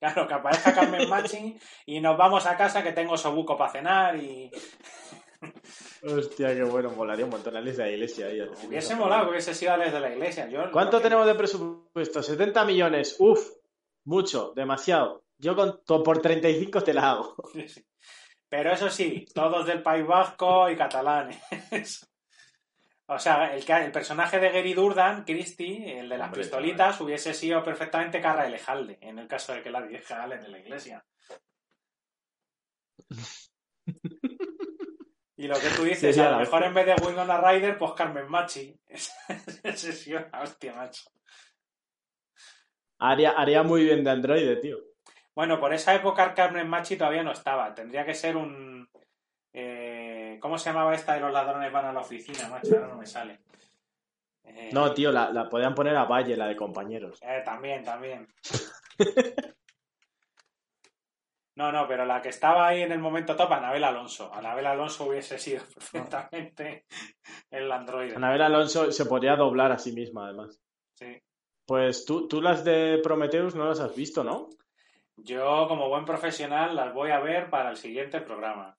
[0.00, 4.16] Claro, que aparezca Carmen Machi y nos vamos a casa que tengo sobuco para cenar
[4.16, 4.50] y
[6.02, 8.26] Hostia, qué bueno, molaría un montón Alex de la iglesia.
[8.26, 8.40] ahí.
[8.66, 10.48] hubiese molado que hubiese sido Alex de la iglesia.
[10.48, 12.22] Yo, ¿Cuánto que- tenemos de presupuesto?
[12.22, 13.16] 70 millones.
[13.18, 13.46] Uf,
[14.04, 15.24] mucho, demasiado.
[15.38, 17.36] Yo con, por 35 te la hago.
[18.48, 21.38] Pero eso sí, todos del País Vasco y catalanes.
[23.12, 27.34] O sea, el, el personaje de Gary Durdan, Christie, el de las Hombre, pistolitas, hubiese
[27.34, 31.04] sido perfectamente Carra Elejalde, en el caso de que la dirija Alex de la iglesia.
[35.36, 37.92] Y lo que tú dices, Sería a lo mejor en vez de Winona Ryder, pues
[37.92, 38.78] Carmen Machi.
[39.64, 41.10] Ese sí, una hostia, macho.
[43.00, 44.78] Haría, haría muy bien de androide, tío.
[45.34, 47.74] Bueno, por esa época Carmen Machi todavía no estaba.
[47.74, 48.88] Tendría que ser un.
[49.52, 49.79] eh,
[50.40, 52.74] ¿Cómo se llamaba esta de los ladrones van a la oficina, macho?
[52.74, 53.40] Ahora no me sale.
[54.44, 57.18] Eh, No, tío, la, la podían poner a Valle, la de compañeros.
[57.22, 58.26] eh, también, también.
[61.56, 64.32] No, no, pero la que estaba ahí en el momento top, Anabel Alonso.
[64.32, 66.86] Anabel Alonso hubiese sido perfectamente
[67.50, 68.16] el androide.
[68.16, 70.58] Anabel Alonso se podría doblar a sí misma, además.
[70.94, 71.20] Sí.
[71.66, 74.48] Pues tú, tú las de Prometheus no las has visto, ¿no?
[75.16, 78.76] Yo, como buen profesional, las voy a ver para el siguiente programa.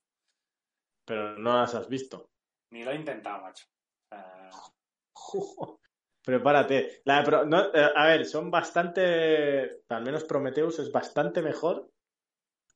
[1.06, 2.30] Pero no las has visto.
[2.72, 3.66] Ni lo he intentado, macho.
[6.24, 7.02] Prepárate.
[7.06, 9.82] La Pro- no, eh, a ver, son bastante.
[9.90, 11.90] Al menos Prometheus es bastante mejor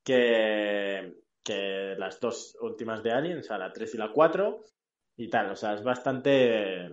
[0.04, 4.64] que, que las dos últimas de Alien, o sea, la 3 y la 4
[5.18, 5.52] y tal.
[5.52, 6.86] O sea, es bastante.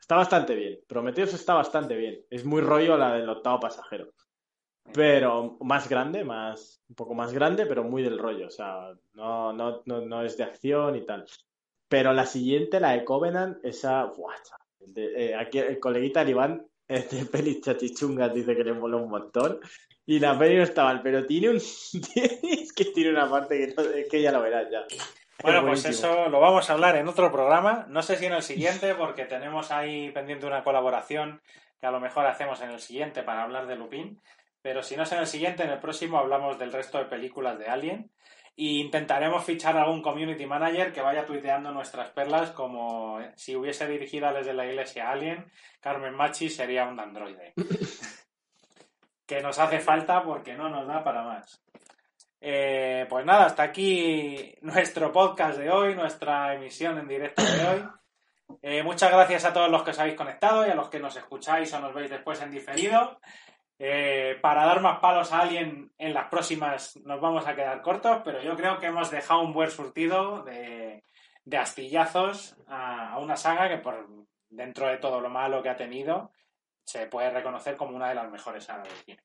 [0.00, 0.80] Está bastante bien.
[0.88, 2.24] Prometheus está bastante bien.
[2.28, 4.12] Es muy rollo la del octavo pasajero.
[4.92, 8.46] Pero más grande, más, un poco más grande, pero muy del rollo.
[8.46, 11.24] O sea, no, no, no, no es de acción y tal.
[11.88, 14.34] Pero la siguiente, la de Covenant, esa, buah,
[14.96, 19.60] Eh, aquí el coleguita Iván este peli chachichungas dice que le mola un montón.
[20.04, 21.56] Y la peli no está mal, pero tiene un.
[22.14, 24.84] es que tiene una parte que, es que ya lo verás ya.
[25.42, 27.86] Bueno, pues eso lo vamos a hablar en otro programa.
[27.88, 31.40] No sé si en el siguiente, porque tenemos ahí pendiente una colaboración
[31.80, 34.20] que a lo mejor hacemos en el siguiente para hablar de Lupin.
[34.62, 37.58] Pero si no es en el siguiente, en el próximo hablamos del resto de películas
[37.58, 38.10] de Alien.
[38.54, 44.32] Y intentaremos fichar algún community manager que vaya tuiteando nuestras perlas como si hubiese dirigido
[44.32, 45.50] desde la iglesia Alien,
[45.80, 47.54] Carmen Machi sería un androide.
[49.26, 51.62] que nos hace falta porque no nos da para más.
[52.40, 57.88] Eh, pues nada, hasta aquí nuestro podcast de hoy, nuestra emisión en directo de hoy.
[58.60, 61.16] Eh, muchas gracias a todos los que os habéis conectado y a los que nos
[61.16, 63.20] escucháis o nos veis después en diferido.
[63.78, 68.22] Eh, para dar más palos a alguien en las próximas nos vamos a quedar cortos,
[68.24, 71.02] pero yo creo que hemos dejado un buen surtido de,
[71.58, 74.06] astillazos a, una saga que por
[74.48, 76.32] dentro de todo lo malo que ha tenido
[76.84, 79.22] se puede reconocer como una de las mejores sagas del cine.